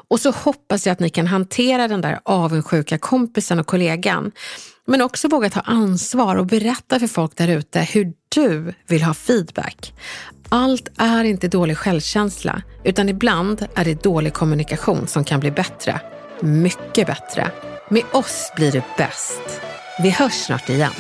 Och 0.10 0.20
så 0.20 0.32
hoppas 0.32 0.86
jag 0.86 0.94
att 0.94 1.00
ni 1.00 1.10
kan 1.10 1.28
hantera 1.28 1.88
den 1.88 2.02
där 2.02 2.20
avundsjuka 2.24 2.98
kompisen 2.98 3.60
och 3.60 3.68
kollegan 3.68 4.32
men 4.88 5.02
också 5.02 5.28
våga 5.28 5.50
ta 5.50 5.60
ansvar 5.60 6.36
och 6.36 6.46
berätta 6.46 7.00
för 7.00 7.08
folk 7.08 7.38
där 7.38 7.48
ute 7.48 7.82
hur 7.82 8.14
du 8.30 8.74
vill 8.88 9.04
ha 9.04 9.14
feedback. 9.14 9.94
Allt 10.50 10.90
är 10.98 11.24
inte 11.24 11.48
dålig 11.48 11.78
självkänsla, 11.78 12.62
utan 12.84 13.10
ibland 13.10 13.66
är 13.76 13.86
det 13.86 14.04
dålig 14.04 14.34
kommunikation 14.34 15.08
som 15.08 15.24
kan 15.24 15.40
bli 15.40 15.52
bättre. 15.52 16.02
Mycket 16.42 17.08
bättre. 17.08 17.52
Med 17.90 18.04
oss 18.14 18.52
blir 18.56 18.72
det 18.72 18.84
bäst. 18.98 19.62
Vi 20.04 20.10
hörs 20.10 20.34
snart 20.34 20.70
igen. 20.70 20.92